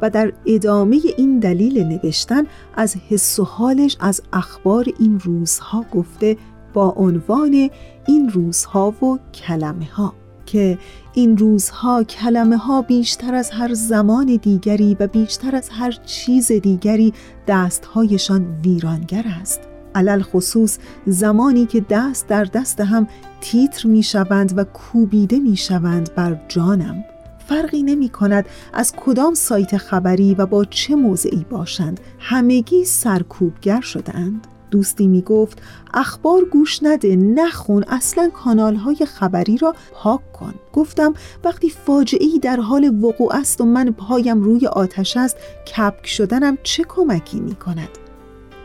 و 0.02 0.10
در 0.10 0.32
ادامه 0.46 1.00
این 1.16 1.38
دلیل 1.38 1.84
نوشتن 1.84 2.44
از 2.74 2.96
حس 3.08 3.38
و 3.38 3.44
حالش 3.44 3.96
از 4.00 4.22
اخبار 4.32 4.86
این 4.98 5.20
روزها 5.20 5.84
گفته 5.94 6.36
با 6.74 6.90
عنوان 6.90 7.70
این 8.06 8.28
روزها 8.28 8.90
و 8.90 9.18
کلمه 9.34 9.90
ها 9.92 10.14
که 10.46 10.78
این 11.12 11.36
روزها 11.36 12.02
کلمه 12.02 12.56
ها 12.56 12.82
بیشتر 12.82 13.34
از 13.34 13.50
هر 13.50 13.74
زمان 13.74 14.26
دیگری 14.42 14.96
و 15.00 15.06
بیشتر 15.06 15.56
از 15.56 15.68
هر 15.68 15.90
چیز 15.90 16.52
دیگری 16.52 17.12
دستهایشان 17.46 18.60
ویرانگر 18.64 19.24
است. 19.40 19.60
علل 19.94 20.22
خصوص 20.22 20.78
زمانی 21.06 21.66
که 21.66 21.84
دست 21.90 22.26
در 22.26 22.44
دست 22.44 22.80
هم 22.80 23.06
تیتر 23.40 23.88
می 23.88 24.02
شوند 24.02 24.58
و 24.58 24.64
کوبیده 24.64 25.38
می 25.38 25.56
شوند 25.56 26.14
بر 26.14 26.40
جانم. 26.48 27.04
فرقی 27.48 27.82
نمی 27.82 28.08
کند 28.08 28.46
از 28.72 28.92
کدام 28.96 29.34
سایت 29.34 29.76
خبری 29.76 30.34
و 30.34 30.46
با 30.46 30.64
چه 30.64 30.94
موضعی 30.94 31.46
باشند. 31.50 32.00
همگی 32.18 32.84
سرکوبگر 32.84 33.80
شدند 33.80 34.46
دوستی 34.70 35.06
می 35.06 35.22
گفت 35.22 35.62
اخبار 35.94 36.44
گوش 36.44 36.82
نده 36.82 37.16
نخون 37.16 37.84
اصلا 37.88 38.30
کانال 38.30 38.74
های 38.74 38.96
خبری 38.96 39.56
را 39.56 39.74
پاک 39.92 40.32
کن. 40.32 40.54
گفتم 40.72 41.14
وقتی 41.44 41.70
فاجعه 41.70 42.38
در 42.42 42.60
حال 42.60 43.04
وقوع 43.04 43.36
است 43.36 43.60
و 43.60 43.64
من 43.64 43.90
پایم 43.90 44.42
روی 44.42 44.66
آتش 44.66 45.16
است 45.16 45.36
کپک 45.76 46.06
شدنم 46.06 46.58
چه 46.62 46.84
کمکی 46.84 47.40
می 47.40 47.54
کند 47.54 47.88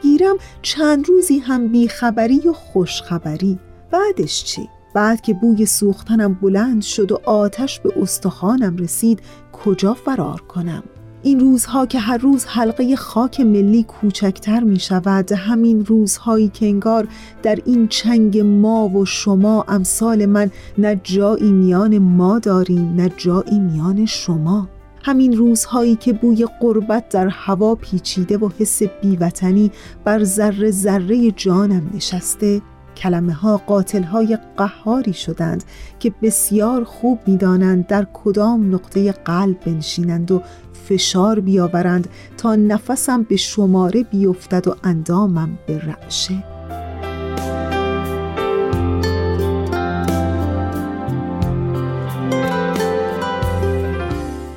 گیرم 0.01 0.35
چند 0.61 1.09
روزی 1.09 1.39
هم 1.39 1.67
بیخبری 1.67 2.39
و 2.39 2.53
خوشخبری. 2.53 3.59
بعدش 3.91 4.43
چی؟ 4.43 4.69
بعد 4.93 5.21
که 5.21 5.33
بوی 5.33 5.65
سوختنم 5.65 6.33
بلند 6.33 6.81
شد 6.81 7.11
و 7.11 7.19
آتش 7.25 7.79
به 7.79 7.93
استخوانم 8.01 8.77
رسید 8.77 9.21
کجا 9.51 9.93
فرار 9.93 10.41
کنم؟ 10.41 10.83
این 11.23 11.39
روزها 11.39 11.85
که 11.85 11.99
هر 11.99 12.17
روز 12.17 12.45
حلقه 12.45 12.95
خاک 12.95 13.39
ملی 13.39 13.83
کوچکتر 13.83 14.63
می 14.63 14.79
شود 14.79 15.31
همین 15.31 15.85
روزهایی 15.85 16.47
که 16.47 16.65
انگار 16.65 17.07
در 17.43 17.59
این 17.65 17.87
چنگ 17.87 18.39
ما 18.39 18.89
و 18.89 19.05
شما 19.05 19.65
امثال 19.67 20.25
من 20.25 20.51
نه 20.77 21.01
جایی 21.03 21.51
میان 21.51 21.97
ما 21.97 22.39
داریم 22.39 22.95
نه 22.95 23.11
جایی 23.17 23.59
میان 23.59 24.05
شما. 24.05 24.69
همین 25.03 25.37
روزهایی 25.37 25.95
که 25.95 26.13
بوی 26.13 26.47
قربت 26.59 27.09
در 27.09 27.27
هوا 27.27 27.75
پیچیده 27.75 28.37
و 28.37 28.49
حس 28.59 28.83
بیوطنی 28.83 29.71
بر 30.03 30.23
ذره 30.23 30.71
ذره 30.71 31.31
جانم 31.31 31.89
نشسته 31.93 32.61
کلمه 32.97 33.33
ها 33.33 33.57
قاتل 33.57 34.03
های 34.03 34.37
قهاری 34.57 35.13
شدند 35.13 35.63
که 35.99 36.13
بسیار 36.21 36.83
خوب 36.83 37.19
می‌دانند 37.27 37.87
در 37.87 38.07
کدام 38.13 38.75
نقطه 38.75 39.11
قلب 39.11 39.59
بنشینند 39.65 40.31
و 40.31 40.41
فشار 40.89 41.39
بیاورند 41.39 42.07
تا 42.37 42.55
نفسم 42.55 43.23
به 43.23 43.35
شماره 43.35 44.03
بیفتد 44.03 44.67
و 44.67 44.75
اندامم 44.83 45.57
به 45.67 45.79
رعشه. 45.79 46.43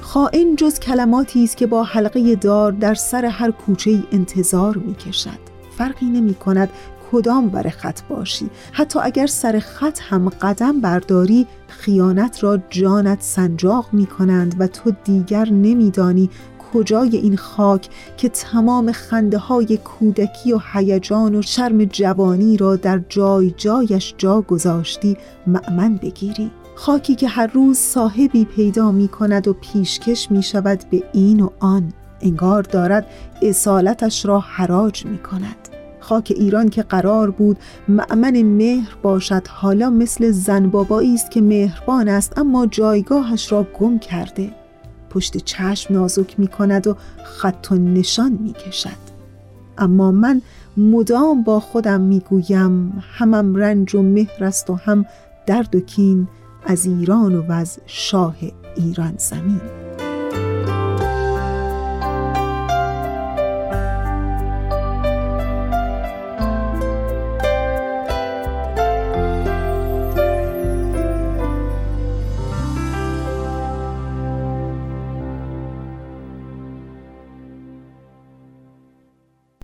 خائن 0.01 0.57
جز 0.57 0.79
کلماتی 0.79 1.45
است 1.45 1.57
که 1.57 1.67
با 1.67 1.83
حلقه 1.85 2.35
دار 2.35 2.73
در 2.73 2.95
سر 2.95 3.25
هر 3.25 3.51
کوچه 3.51 4.03
انتظار 4.13 4.77
می 4.77 4.95
کشد 4.95 5.39
فرقی 5.79 6.07
نمی 6.07 6.35
کند 6.35 6.71
کدام 7.13 7.49
بر 7.49 7.69
خط 7.69 8.01
باشی؟ 8.09 8.51
حتی 8.73 8.99
اگر 9.03 9.27
سر 9.27 9.59
خط 9.59 9.99
هم 10.03 10.29
قدم 10.29 10.81
برداری 10.81 11.47
خیانت 11.69 12.45
را 12.45 12.59
جانت 12.71 13.23
سنجاق 13.23 13.89
می 13.93 14.07
کنند 14.07 14.57
و 14.59 14.67
تو 14.67 14.93
دیگر 15.05 15.49
نمیدانی 15.51 16.31
کجای 16.73 17.17
این 17.17 17.37
خاک 17.37 17.89
که 18.17 18.29
تمام 18.29 18.93
خنده 18.93 19.39
های 19.39 19.77
کودکی 19.77 20.53
و 20.53 20.61
هیجان 20.73 21.35
و 21.35 21.43
شرم 21.43 21.85
جوانی 21.85 22.57
را 22.57 22.77
در 22.77 23.01
جای 23.09 23.51
جایش 23.51 24.15
جا 24.19 24.41
گذاشتی 24.41 25.17
معمن 25.47 25.97
بگیری. 25.97 26.51
خاکی 26.75 27.15
که 27.15 27.29
هر 27.29 27.47
روز 27.47 27.79
صاحبی 27.79 28.45
پیدا 28.45 28.93
می 28.93 29.09
کند 29.09 29.49
و 29.49 29.53
پیشکش 29.53 30.31
می 30.31 30.43
شود 30.43 30.85
به 30.91 31.03
این 31.13 31.41
و 31.41 31.51
آن 31.61 31.93
انگار 32.21 32.63
دارد 32.63 33.07
اصالتش 33.43 34.27
را 34.27 34.41
حراج 34.41 35.07
می 35.07 35.19
کند 35.19 35.66
خاک 36.09 36.33
ایران 36.37 36.69
که 36.69 36.83
قرار 36.83 37.31
بود 37.31 37.59
معمن 37.89 38.43
مهر 38.43 38.97
باشد. 39.03 39.49
حالا 39.49 39.91
مثل 39.91 40.31
زن 40.31 40.69
بابایی 40.69 41.15
است 41.15 41.31
که 41.31 41.41
مهربان 41.41 42.09
است 42.09 42.39
اما 42.39 42.67
جایگاهش 42.67 43.53
را 43.53 43.67
گم 43.79 43.99
کرده. 43.99 44.51
پشت 45.11 45.37
چشم 45.37 45.95
نازک 45.95 46.41
می 46.41 46.49
کند 46.49 46.87
و 46.87 46.97
خط 47.25 47.73
و 47.73 47.75
نشان 47.75 48.39
می 48.43 48.53
کشد. 48.53 49.07
اما 49.79 50.11
من 50.11 50.43
مدام 50.77 51.43
با 51.43 51.61
خودم 51.61 52.01
می 52.01 52.21
گویم 52.21 53.03
همم 53.11 53.57
رنج 53.57 53.95
و 53.95 54.03
مهر 54.03 54.45
است 54.45 54.71
و 54.71 54.75
هم 54.75 55.07
درد 55.47 55.77
و 55.77 55.81
کین 55.81 56.29
از 56.67 56.87
ایران 56.87 57.37
و 57.37 57.53
از 57.53 57.79
شاه 57.87 58.37
ایران 58.77 59.15
زمین. 59.19 59.86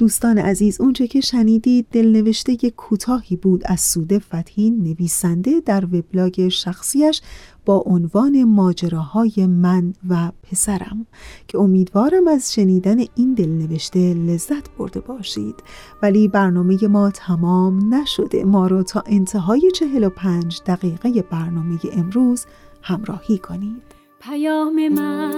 دوستان 0.02 0.38
عزیز 0.38 0.80
اونچه 0.80 1.06
که 1.06 1.20
شنیدید 1.20 1.86
دلنوشته 1.92 2.56
کوتاهی 2.70 3.36
بود 3.36 3.62
از 3.64 3.80
سوده 3.80 4.18
فتحی 4.18 4.70
نویسنده 4.70 5.60
در 5.66 5.84
وبلاگ 5.84 6.48
شخصیش 6.48 7.20
با 7.64 7.82
عنوان 7.86 8.44
ماجراهای 8.44 9.46
من 9.46 9.92
و 10.08 10.32
پسرم. 10.42 11.06
که 11.48 11.58
امیدوارم 11.58 12.28
از 12.28 12.54
شنیدن 12.54 12.96
این 13.14 13.34
دلنوشته 13.34 14.14
لذت 14.14 14.70
برده 14.78 15.00
باشید. 15.00 15.54
ولی 16.02 16.28
برنامه 16.28 16.88
ما 16.88 17.10
تمام 17.10 17.94
نشده. 17.94 18.44
ما 18.44 18.66
رو 18.66 18.82
تا 18.82 19.02
انتهای 19.06 19.70
45 19.74 20.60
دقیقه 20.66 21.22
برنامه 21.22 21.78
امروز 21.92 22.46
همراهی 22.82 23.38
کنید. 23.38 23.82
پیام 24.20 24.88
من 24.88 25.32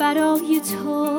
برای 0.00 0.60
تو 0.60 1.12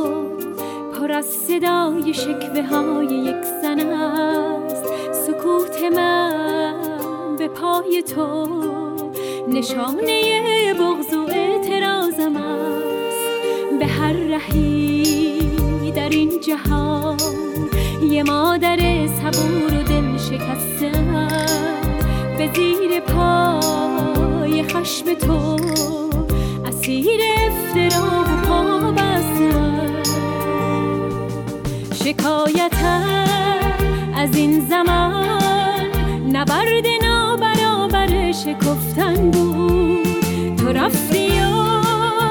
پر 1.03 1.11
از 1.11 1.25
صدای 1.25 2.13
شکوه 2.13 2.61
های 2.61 3.05
یک 3.05 3.43
زن 3.61 3.79
است. 3.79 4.85
سکوت 5.11 5.83
من 5.95 7.35
به 7.37 7.47
پای 7.47 8.03
تو 8.15 8.47
نشانه 9.47 10.73
بغض 10.73 11.13
و 11.13 11.27
اعتراضم 11.29 12.35
است. 12.37 13.79
به 13.79 13.85
هر 13.85 14.13
رهی 14.13 15.91
در 15.95 16.09
این 16.09 16.39
جهان 16.39 17.17
یه 18.11 18.23
مادر 18.23 19.07
صبور 19.07 19.73
و 19.79 19.83
دل 19.83 20.17
شکستم 20.17 21.27
به 22.37 22.49
زیر 22.55 22.99
پای 22.99 24.63
خشم 24.63 25.13
تو 25.13 25.57
اسیر 26.65 27.21
افترا 27.37 28.21
و 28.21 28.47
پا 28.47 28.91
بستم 28.91 29.12
شکایتم 32.03 33.25
از 34.15 34.35
این 34.35 34.67
زمان 34.69 35.87
نبرد 36.33 36.85
نابرابر 37.03 38.31
شکفتن 38.31 39.31
بود. 39.31 40.55
تو 40.57 40.67
رفتی 40.67 41.27
و 41.27 41.53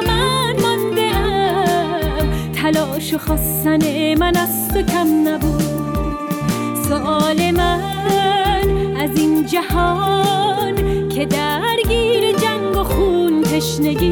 من 0.07 0.57
ماندم. 0.63 2.53
تلاش 2.55 3.15
و 3.15 3.19
خواستن 3.19 4.15
من 4.15 4.37
از 4.37 4.69
تو 4.69 4.83
کم 4.83 5.29
نبود. 5.29 5.63
سؤال 6.89 7.51
من 7.51 8.71
از 9.01 9.17
این 9.17 9.47
جهان 9.47 11.09
که 11.09 11.27
درگیر 11.27 12.33
جنگ 12.33 12.77
و 12.77 12.85
خون 12.85 13.43
تشنگیست 13.43 14.12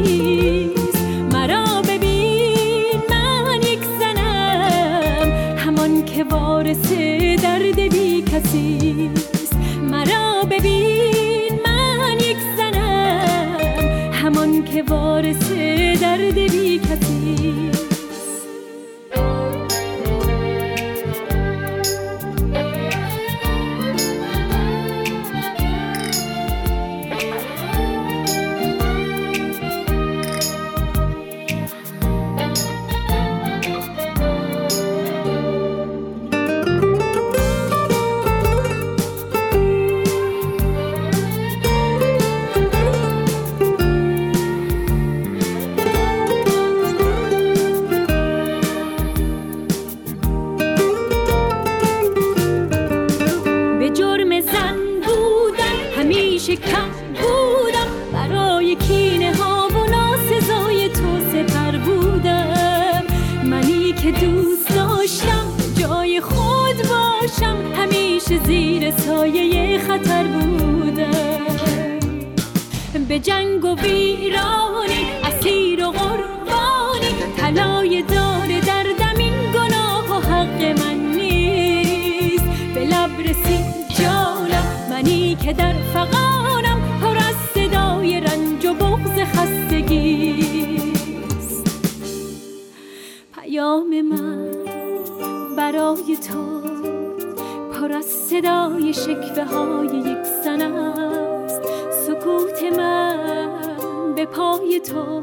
شکوه 99.35 99.43
های 99.43 99.97
یک 99.97 100.23
زن 100.43 100.61
است. 100.61 101.61
سکوت 101.91 102.63
من 102.77 104.15
به 104.15 104.25
پای 104.25 104.79
تو. 104.79 105.21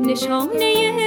نشانه 0.00 1.03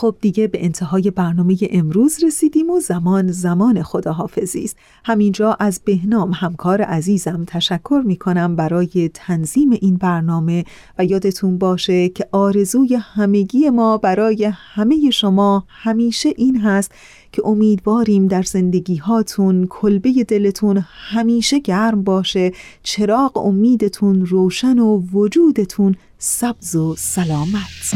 خب 0.00 0.16
دیگه 0.20 0.46
به 0.46 0.64
انتهای 0.64 1.10
برنامه 1.10 1.56
امروز 1.70 2.24
رسیدیم 2.24 2.70
و 2.70 2.80
زمان 2.80 3.32
زمان 3.32 3.82
خداحافظی 3.82 4.64
است. 4.64 4.76
همینجا 5.04 5.56
از 5.60 5.80
بهنام 5.84 6.32
همکار 6.34 6.82
عزیزم 6.82 7.44
تشکر 7.46 8.02
می 8.06 8.16
کنم 8.16 8.56
برای 8.56 9.10
تنظیم 9.14 9.70
این 9.70 9.96
برنامه 9.96 10.64
و 10.98 11.04
یادتون 11.04 11.58
باشه 11.58 12.08
که 12.08 12.26
آرزوی 12.32 12.94
همگی 12.94 13.70
ما 13.70 13.98
برای 13.98 14.52
همه 14.54 15.10
شما 15.10 15.64
همیشه 15.68 16.28
این 16.36 16.60
هست 16.60 16.92
که 17.32 17.46
امیدواریم 17.46 18.26
در 18.26 18.42
زندگی 18.42 18.96
هاتون 18.96 19.66
کلبه 19.66 20.24
دلتون 20.28 20.84
همیشه 21.10 21.58
گرم 21.58 22.04
باشه 22.04 22.52
چراغ 22.82 23.36
امیدتون 23.38 24.26
روشن 24.26 24.78
و 24.78 25.02
وجودتون 25.12 25.96
سبز 26.18 26.76
و 26.76 26.94
سلامت 26.98 27.94